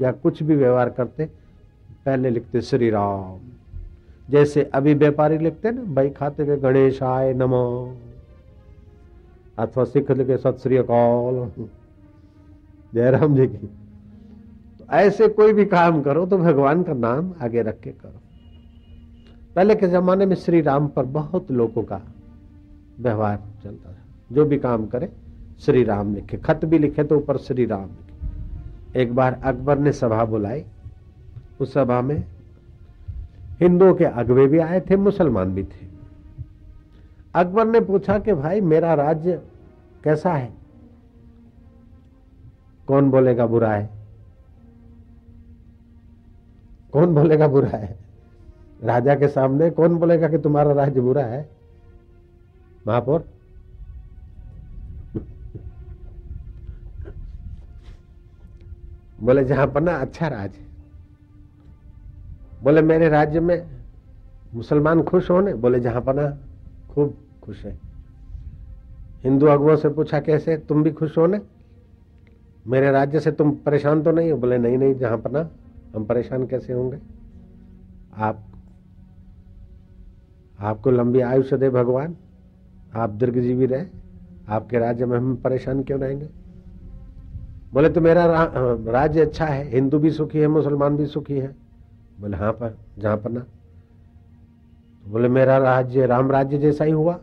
या 0.00 0.12
कुछ 0.12 0.42
भी 0.42 0.56
व्यवहार 0.56 0.90
करते, 0.90 1.24
पहले 2.06 2.30
लिखते 2.30 2.60
श्री 2.60 2.90
राम। 2.90 3.38
जैसे 4.30 4.70
अभी 4.74 4.94
व्यापारी 4.94 5.38
लिखते 5.38 5.70
ना, 5.70 5.82
भाई 5.82 6.10
खाते 6.10 6.42
हुए 6.42 6.56
गणेश 6.56 7.02
आय 7.02 7.34
नमो। 7.34 7.96
अथवा 9.58 9.84
सिख 9.84 10.10
लिखे, 10.10 10.36
सत 10.36 10.58
श्री 10.62 10.76
अकाल। 10.76 11.50
जयराम 12.94 13.36
जी 13.36 13.46
की। 13.46 13.66
तो 14.78 14.84
ऐसे 14.90 15.28
कोई 15.28 15.52
भी 15.52 15.64
काम 15.64 16.02
करो 16.02 16.26
तो 16.26 16.38
भगवान 16.38 16.82
का 16.82 16.94
नाम 16.94 17.32
आगे 17.42 17.62
रख 17.62 17.80
के 17.80 17.90
करो। 17.90 18.20
पहले 19.56 19.74
के 19.74 19.88
जमाने 19.88 20.26
में 20.26 20.36
श्री 20.36 20.60
राम 20.60 20.88
पर 20.88 21.04
बहुत 21.04 21.50
लोगों 21.50 21.82
का 21.82 22.00
व्यवहार 23.00 23.42
चलता 23.64 23.92
था। 23.92 23.98
जो 24.32 24.44
भी 24.44 24.58
काम 24.58 24.86
करे 24.86 25.08
श्री 25.66 25.84
राम 25.84 26.14
लिखे। 26.14 26.36
खत 26.36 26.60
भी 26.64 26.78
लिखे 26.78 27.04
तो 27.04 27.16
ऊपर 27.16 27.36
श्री 27.36 27.66
राम 27.66 27.84
लिखे। 27.84 29.00
एक 29.02 29.14
बार 29.14 29.40
अकबर 29.44 29.78
ने 29.78 29.92
सभा 29.92 30.24
बुलाई। 30.24 30.64
उस 31.60 31.72
सभा 31.72 32.00
में 32.00 32.24
हिंदुओं 33.60 33.94
के 33.94 34.04
अगवे 34.04 34.46
भी 34.46 34.58
आए 34.58 34.80
थे, 34.80 34.96
मुसलमान 34.96 35.54
भी 35.54 35.62
थे। 35.62 35.86
अकबर 37.34 37.66
ने 37.66 37.80
पूछा 37.80 38.18
कि 38.18 38.32
भाई, 38.32 38.60
मेरा 38.60 38.94
राज्य 38.94 39.42
कैसा 40.04 40.32
है? 40.32 40.52
कौन 42.86 43.10
बोलेगा 43.10 43.46
बुरा 43.46 43.72
है? 43.72 43.90
कौन 46.92 47.14
बोलेगा 47.14 47.48
बुरा 47.48 47.78
है? 47.78 47.96
राजा 48.84 49.14
के 49.14 49.28
सामने 49.28 49.70
कौन 49.70 49.96
बोलेगा 49.96 50.28
कि 50.28 50.38
तुम्हारा 50.38 50.72
राज्य 50.72 51.00
बुरा 51.00 51.24
है? 51.24 51.50
महापौर 52.88 53.24
बोले, 59.22 59.44
जहाँ 59.44 59.66
पना 59.66 59.92
अच्छा 59.92 60.28
राज 60.28 60.50
है। 60.54 60.66
बोले, 62.62 62.82
मेरे 62.82 63.08
राज्य 63.08 63.40
में 63.40 63.66
मुसलमान 64.54 65.02
खुश 65.02 65.30
होने? 65.30 65.54
बोले, 65.54 65.80
जहाँ 65.80 66.02
पना 66.02 66.38
खूब 66.90 67.14
खुश 67.42 67.64
है। 67.64 67.78
हिंदू 69.24 69.46
अगुओं 69.46 69.76
से 69.76 69.88
पूछा, 69.88 70.20
कैसे? 70.20 70.56
तुम 70.56 70.82
भी 70.82 70.90
खुश 70.90 71.18
होने? 71.18 71.40
मेरे 72.66 72.90
राज्य 72.90 73.20
से 73.20 73.32
तुम 73.32 73.50
परेशान 73.50 74.02
तो 74.02 74.10
नहीं 74.10 74.30
हो? 74.30 74.38
बोले, 74.38 74.58
नहीं 74.58 74.78
नहीं, 74.78 74.94
जहाँ 74.94 75.18
पर 75.18 75.30
ना 75.30 75.50
हम 75.96 76.04
परेशान 76.04 76.46
कैसे 76.46 76.72
होंगे? 76.72 76.98
आप, 78.16 78.38
आपको 80.60 80.90
लंबी 80.90 81.20
आयुष्य 81.20 81.56
दे 81.56 81.70
भगवान। 81.70 82.16
आप 82.94 83.10
दीर्घजीवी 83.10 83.66
रहे। 83.66 83.86
आपके 84.48 84.78
राज्य 84.78 85.06
में 85.06 85.18
हम 85.18 85.36
परेशान 85.36 85.82
क्यों 85.82 86.00
रहेंगे? 86.00 86.41
बोले 87.72 87.88
तो 87.88 88.00
मेरा 88.00 88.24
रा, 88.26 88.42
राज्य 88.92 89.20
अच्छा 89.20 89.44
है 89.44 89.68
हिंदू 89.70 89.98
भी 89.98 90.10
सुखी 90.10 90.38
है 90.38 90.46
मुसलमान 90.48 90.96
भी 90.96 91.06
सुखी 91.06 91.38
है। 91.38 91.54
बोले 92.20 92.36
हाँ 92.36 92.52
पर 92.52 92.76
जहाँ 92.98 93.16
पर 93.16 93.30
ना? 93.30 93.40
तो 93.40 95.10
बोले 95.10 95.28
मेरा 95.28 95.56
राज्य 95.58 96.06
राम 96.06 96.30
राज्य 96.30 96.58
जैसा 96.58 96.84
ही 96.84 96.92
हुआ। 96.92 97.18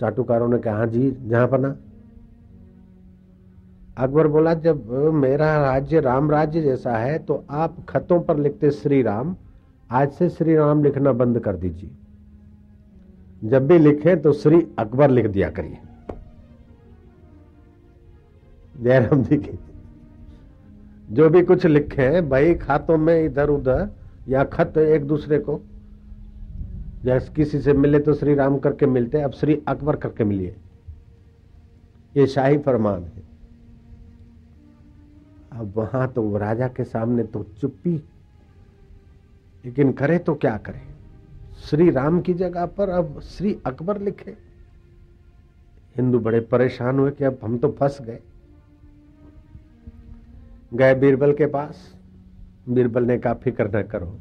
चाटुकारों 0.00 0.48
ने 0.48 0.58
कहा 0.58 0.76
हाँ 0.76 0.86
जी 0.86 1.10
जहाँ 1.20 1.46
पर 1.48 1.58
ना? 1.58 1.76
अकबर 3.98 4.26
बोला 4.26 4.54
जब 4.56 4.90
मेरा 5.14 5.56
राज्य 5.60 6.00
राम 6.00 6.30
राज्य 6.30 6.60
जैसा 6.62 6.96
है 6.96 7.18
तो 7.18 7.44
आप 7.50 7.76
खतों 7.88 8.20
पर 8.20 8.36
लिखते 8.36 8.70
श्री 8.70 9.02
राम 9.02 9.34
आज 9.90 10.12
से 10.12 10.28
श्री 10.28 10.54
राम 10.56 10.82
लिखना 10.84 11.12
बंद 11.12 11.38
कर 11.40 11.56
दीजिए। 11.56 11.90
जब 13.42 13.66
भी 13.66 13.78
लिखे 13.78 14.16
तो 14.16 14.32
श्री 14.32 14.66
अकबर 14.78 15.10
लिख 15.10 15.26
दिया 15.26 15.50
करिए। 15.50 15.78
जयराम 18.80 19.22
जी 19.22 19.36
की। 19.36 19.58
जो 21.10 21.28
भी 21.28 21.42
कुछ 21.42 21.66
लिखे 21.66 22.02
हैं, 22.02 22.28
भाई, 22.28 22.54
खातों 22.54 22.96
में 22.96 23.24
इधर 23.24 23.48
उधर, 23.48 23.88
या 24.28 24.44
खत 24.44 24.78
एक 24.78 25.04
दूसरे 25.04 25.38
को 25.38 25.60
जैसे 27.04 27.32
किसी 27.34 27.60
से 27.60 27.72
मिले 27.72 27.98
तो 27.98 28.14
श्री 28.14 28.34
राम 28.34 28.58
करके 28.58 28.86
मिलते 28.86 29.20
अब 29.20 29.32
श्री 29.32 29.62
अकबर 29.68 29.96
करके 29.96 30.24
मिलिए। 30.24 30.54
ये 32.16 32.26
शाही 32.26 32.58
फरमान 32.58 33.04
है। 33.04 33.22
अब 35.52 35.72
वहाँ 35.76 36.06
तो 36.08 36.36
राजा 36.38 36.68
के 36.68 36.84
सामने 36.84 37.22
तो 37.22 37.42
चुप्पी, 37.60 37.94
लेकिन 39.64 39.92
करे 39.92 40.18
तो 40.18 40.34
क्या 40.34 40.56
करे? 40.56 40.82
श्री 41.60 41.90
राम 41.90 42.20
की 42.20 42.34
जगह 42.34 42.66
पर 42.66 42.88
अब 42.88 43.20
श्री 43.20 43.56
अकबर 43.66 44.00
लिखे। 44.00 44.36
हिंदू 45.96 46.18
बड़े 46.18 46.40
परेशान 46.40 46.98
हुए 46.98 47.10
कि 47.10 47.24
अब 47.24 47.38
हम 47.42 47.58
तो 47.58 47.70
फंस 47.70 47.98
गए। 48.02 48.18
गए 50.74 50.94
बीरबल 50.94 51.32
के 51.32 51.46
पास। 51.46 51.96
बीरबल 52.68 53.04
ने 53.04 53.18
कहा, 53.18 53.34
फ़िक्र 53.34 53.70
न 53.76 53.82
करो। 53.82 54.18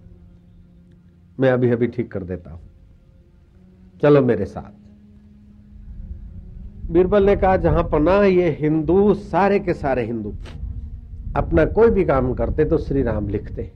मैं 1.40 1.52
अभी 1.52 1.70
अभी 1.70 1.88
ठीक 1.88 2.12
कर 2.12 2.24
देता 2.24 2.52
हूँ। 2.52 2.62
चलो 4.02 4.22
मेरे 4.22 4.46
साथ। 4.46 4.80
बीरबल 6.92 7.26
ने 7.26 7.36
कहा, 7.36 7.58
जहाँ 7.58 7.84
पना 7.84 8.24
ये 8.24 8.50
हिंदू, 8.50 9.14
सारे 9.14 9.60
के 9.60 9.74
सारे 9.74 10.06
हिंदू, 10.06 10.34
अपना 11.36 11.66
कोई 11.66 11.90
भी 11.90 12.06
काम 12.06 12.34
करते 12.34 12.66
तो 12.66 12.78
श्री 12.78 13.04
राम 13.04 13.28
लिखते। 13.28 13.72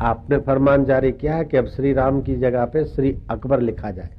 आपने 0.00 0.38
फरमान 0.38 0.84
जारी 0.84 1.12
किया 1.12 1.34
है 1.34 1.44
कि 1.44 1.56
अब 1.56 1.66
श्री 1.66 1.92
राम 1.92 2.22
की 2.22 2.36
जगह 2.36 2.64
पे 2.64 2.84
श्री 2.84 3.18
अकबर 3.30 3.60
लिखा 3.60 3.90
जाए। 3.90 4.10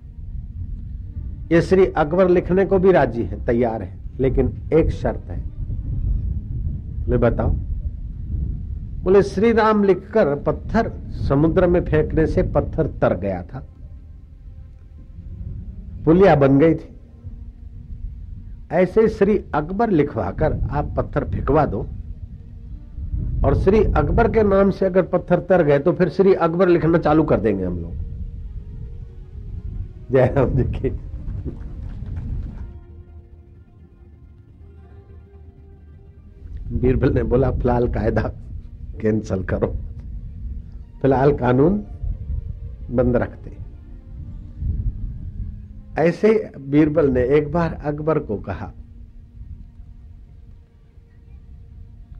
ये 1.51 1.61
श्री 1.61 1.85
अकबर 1.85 2.29
लिखने 2.29 2.65
को 2.65 2.79
भी 2.79 2.91
राज़ी 2.91 3.23
है, 3.23 3.45
तैयार 3.45 3.81
है, 3.81 3.97
लेकिन 4.19 4.53
एक 4.73 4.89
शर्त 4.89 5.19
है। 5.19 5.58
ले 7.09 7.17
बताओ 7.17 7.49
बोले 9.03 9.21
श्री 9.23 9.51
राम 9.51 9.83
लिखकर 9.83 10.35
पत्थर 10.35 10.91
समुद्र 11.27 11.67
में 11.67 11.83
फेंकने 11.85 12.25
से 12.27 12.43
पत्थर 12.43 12.87
तर 13.01 13.15
गया 13.17 13.41
था। 13.43 13.63
पुलिया 16.05 16.35
बन 16.35 16.57
गई 16.59 16.73
थी। 16.75 16.89
ऐसे 18.71 19.07
श्री 19.07 19.37
अकबर 19.55 19.89
लिखवाकर 19.89 20.53
आप 20.71 20.93
पत्थर 20.97 21.23
फेंकवा 21.23 21.65
दो। 21.65 21.85
और 23.45 23.55
श्री 23.55 23.83
अकबर 23.83 24.31
के 24.31 24.43
नाम 24.43 24.71
से 24.71 24.85
अगर 24.85 25.01
पत्थर 25.03 25.39
तर 25.39 25.63
गए 25.63 25.79
तो 25.79 25.91
फिर 25.93 26.09
श्री 26.09 26.33
अकबर 26.33 26.67
लिखना 26.67 26.97
चालू 26.97 27.23
कर 27.23 27.39
देंगे 27.39 27.63
हम 27.63 27.79
लोग। 27.79 27.93
जय 30.11 30.33
राम 30.35 30.49
जी 30.49 30.63
की। 30.71 30.89
बीरबल 36.71 37.13
ने 37.13 37.23
बोला, 37.23 37.51
फ़िलहाल 37.51 37.87
कायदा 37.87 38.21
कैंसल 39.01 39.43
करो। 39.43 39.67
फ़िलहाल 41.01 41.37
कानून 41.37 41.83
बंद 42.91 43.15
रखते। 43.15 43.57
ऐसे 45.97 46.51
बीरबल 46.57 47.09
ने 47.09 47.23
एक 47.23 47.51
बार 47.51 47.73
अकबर 47.73 48.19
को 48.19 48.37
कहा 48.37 48.73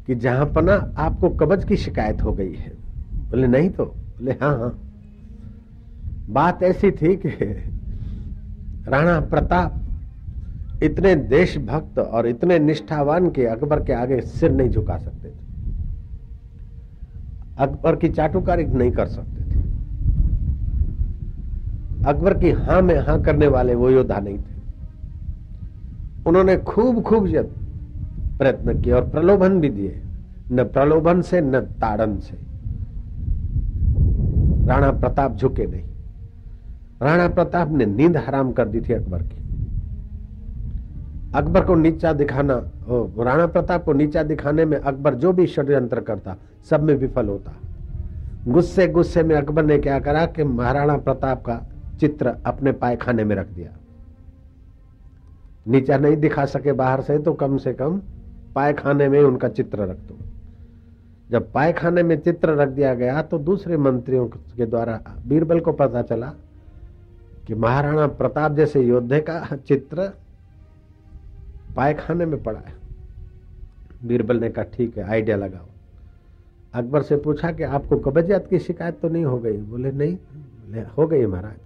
कि 0.07 0.15
जहाँ 0.15 0.45
पना 0.45 0.93
आपको 0.97 1.29
कब्ज 1.29 1.63
की 1.63 1.77
शिकायत 1.77 2.23
हो 2.23 2.33
गई 2.33 2.53
है। 2.53 2.69
बोले, 3.31 3.47
नहीं 3.47 3.69
तो। 3.69 3.85
बोले 3.85 4.31
हाँ 4.31 4.57
हाँ। 4.57 4.85
बात 6.29 6.63
ऐसी 6.63 6.91
थी 6.91 7.15
कि 7.15 7.29
राणा 8.87 9.19
प्रताप 9.19 9.88
इतने 10.83 11.15
देशभक्त 11.15 11.99
और 11.99 12.27
इतने 12.27 12.59
निष्ठावान 12.59 13.29
के 13.29 13.45
अकबर 13.45 13.83
के 13.83 13.93
आगे 13.93 14.21
सिर 14.21 14.51
नहीं 14.51 14.69
झुका 14.69 14.97
सकते 14.97 15.29
थे। 15.29 15.49
अकबर 17.59 17.95
की 17.95 18.09
चाटुकारी 18.09 18.63
नहीं 18.63 18.91
कर 18.91 19.05
सकते 19.05 19.41
थे। 19.41 19.59
अकबर 22.05 22.37
की 22.37 22.51
हाँ 22.51 22.81
में 22.81 22.99
हाँ 22.99 23.21
करने 23.21 23.47
वाले 23.47 23.75
वो 23.75 23.89
योद्धा 23.89 24.19
नहीं 24.19 24.37
थे। 24.37 24.59
उन्होंने 26.27 26.57
खूब 26.57 27.01
खूब 27.01 27.27
प्रयत्न 28.37 28.81
किए 28.81 28.93
और 28.93 29.09
प्रलोभन 29.09 29.59
भी 29.59 29.69
दिए। 29.69 30.01
न 30.51 30.63
प्रलोभन 30.63 31.21
से, 31.21 31.41
न 31.41 31.59
ताड़न 31.59 32.19
से। 32.19 32.37
राणा 34.67 34.91
प्रताप 34.91 35.35
झुके 35.35 35.65
नहीं। 35.65 35.83
राणा 37.01 37.27
प्रताप 37.27 37.71
ने 37.71 37.85
नींद 37.85 38.17
हराम 38.17 38.51
कर 38.51 38.67
दी 38.67 38.81
थी 38.81 38.93
अकबर 38.93 39.21
की। 39.21 39.38
अकबर 41.35 41.65
को 41.65 41.75
नीचा 41.75 42.11
दिखाना 42.13 42.55
राणा 42.89 43.45
प्रताप 43.47 43.83
को 43.85 43.93
नीचा 43.93 44.23
दिखाने 44.23 44.65
में 44.65 44.77
अकबर 44.77 45.15
जो 45.15 45.31
भी 45.33 45.45
षड्यंत्र 45.47 46.01
करता, 46.01 46.35
सब 46.69 46.83
में 46.83 46.93
विफल 46.95 47.27
होता। 47.27 47.53
गुस्से 48.47 48.87
गुस्से 48.87 49.23
में 49.23 49.35
अकबर 49.35 49.65
ने 49.65 49.77
क्या 49.77 49.99
करा 49.99 50.25
कि 50.25 50.43
महाराणा 50.43 50.95
प्रताप 50.97 51.41
का 51.45 51.61
चित्र 51.99 52.33
अपने 52.45 52.71
पायखाने 52.73 53.23
में 53.23 53.35
रख 53.35 53.47
दिया। 53.47 53.69
नीचा 55.67 55.97
नहीं 55.97 56.17
दिखा 56.17 56.45
सके 56.45 56.71
बाहर 56.71 57.01
से 57.01 57.17
तो 57.19 57.33
कम 57.33 57.57
से 57.57 57.73
कम 57.73 58.01
पायखाने 58.55 59.07
में 59.09 59.21
उनका 59.21 59.47
चित्र 59.49 59.79
रख 59.81 59.97
दो। 59.99 60.17
जब 61.29 61.51
पायखाने 61.51 62.03
में 62.03 62.19
चित्र 62.19 62.55
रख 62.55 62.69
दिया 62.69 62.93
गया 62.93 63.21
तो 63.21 63.37
दूसरे 63.39 63.77
मंत्रियों 63.77 64.25
के 64.27 64.65
द्वारा 64.65 64.99
बीरबल 65.27 65.59
को 65.59 65.71
पता 65.73 66.01
चला 66.01 66.33
कि 67.47 67.55
महाराणा 67.55 68.07
प्रताप 68.07 68.55
जैसे 68.55 68.81
योद्धे 68.81 69.19
का 69.19 69.39
चित्र 69.57 70.11
पायखाने 71.75 72.25
में 72.25 72.43
पड़ा 72.43 72.59
है। 72.59 72.73
बीरबल 74.05 74.39
ने 74.39 74.49
कहा, 74.49 74.65
ठीक 74.65 74.97
है, 74.97 75.03
आइडिया 75.03 75.37
लगाओ। 75.37 75.65
अकबर 76.73 77.01
से 77.01 77.17
पूछा 77.17 77.51
कि 77.51 77.63
आपको 77.63 77.97
कब्जियत 77.97 78.47
की 78.49 78.59
शिकायत 78.59 78.99
तो 79.01 79.09
नहीं 79.09 79.25
हो 79.25 79.39
गई? 79.39 79.57
बोले, 79.57 79.91
नहीं। 79.91 80.15
बोले, 80.15 80.81
हो 80.81 81.07
गई 81.07 81.25
महाराज। 81.25 81.57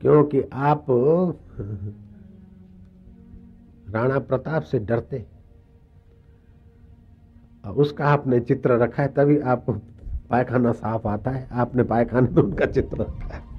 क्योंकि 0.00 0.42
आप 0.52 0.86
राणा 3.90 4.18
प्रताप 4.18 4.62
से 4.62 4.78
डरते 4.78 5.26
और 7.64 7.72
उसका 7.72 8.04
आपने 8.04 8.40
चित्र 8.40 8.70
रखा 8.70 9.02
है, 9.02 9.08
तभी 9.08 9.38
आप 9.38 9.66
पायखाना 10.30 10.72
साफ़ 10.72 11.08
आता 11.08 11.30
है। 11.30 11.48
आपने 11.52 11.82
पायखाने 11.82 12.28
में 12.28 12.42
उनका 12.42 12.66
चित्र 12.66 13.00
रखा 13.00 13.34
है। 13.34 13.51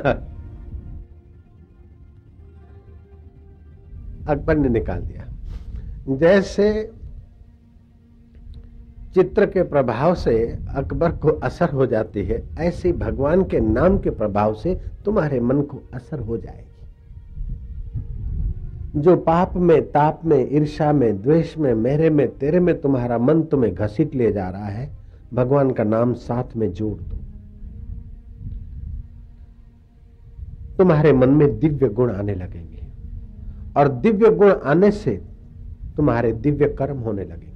अकबर 4.28 4.56
ने 4.56 4.68
निकाल 4.68 5.00
दिया। 5.00 5.26
जैसे 6.16 6.92
चित्र 9.14 9.46
के 9.46 9.62
प्रभाव 9.62 10.14
से 10.14 10.58
अकबर 10.74 11.12
को 11.12 11.28
असर 11.28 11.70
हो 11.70 11.86
जाती 11.86 12.22
है, 12.22 12.42
ऐसे 12.58 12.92
भगवान 12.92 13.44
के 13.44 13.60
नाम 13.60 13.98
के 13.98 14.10
प्रभाव 14.10 14.54
से 14.54 14.80
तुम्हारे 15.04 15.40
मन 15.40 15.62
को 15.62 15.82
असर 15.94 16.20
हो 16.20 16.38
जाएगी। 16.38 16.70
जो 19.00 19.16
पाप 19.16 19.56
में, 19.56 19.82
ताप 19.82 20.20
में 20.24 20.48
ईर्षा 20.52 20.92
में, 20.92 21.22
द्वेष 21.22 21.58
में, 21.58 21.74
मेरे 21.74 22.10
में, 22.10 22.38
तेरे 22.38 22.60
में 22.60 22.80
तुम्हारा 22.80 23.18
मन 23.18 23.42
तुम्हें 23.42 23.74
घसीट 23.74 24.14
ले 24.14 24.32
जा 24.32 24.50
रहा 24.50 24.66
है, 24.66 24.90
भगवान 25.34 25.70
का 25.70 25.84
नाम 25.84 26.14
साथ 26.14 26.56
में 26.56 26.72
जोड़ 26.72 26.98
दो। 26.98 27.16
तुम्हारे 30.80 31.12
मन 31.12 31.28
में 31.28 31.58
दिव्य 31.58 31.88
गुण 31.88 32.12
आने 32.12 32.34
लगेंगे। 32.34 32.82
और 33.76 33.88
दिव्य 33.88 34.30
गुण 34.30 34.52
आने 34.52 34.90
से 34.90 35.10
तुम्हारे 35.96 36.32
दिव्य 36.32 36.68
कर्म 36.68 36.98
होने 36.98 37.24
लगेंगे। 37.24 37.49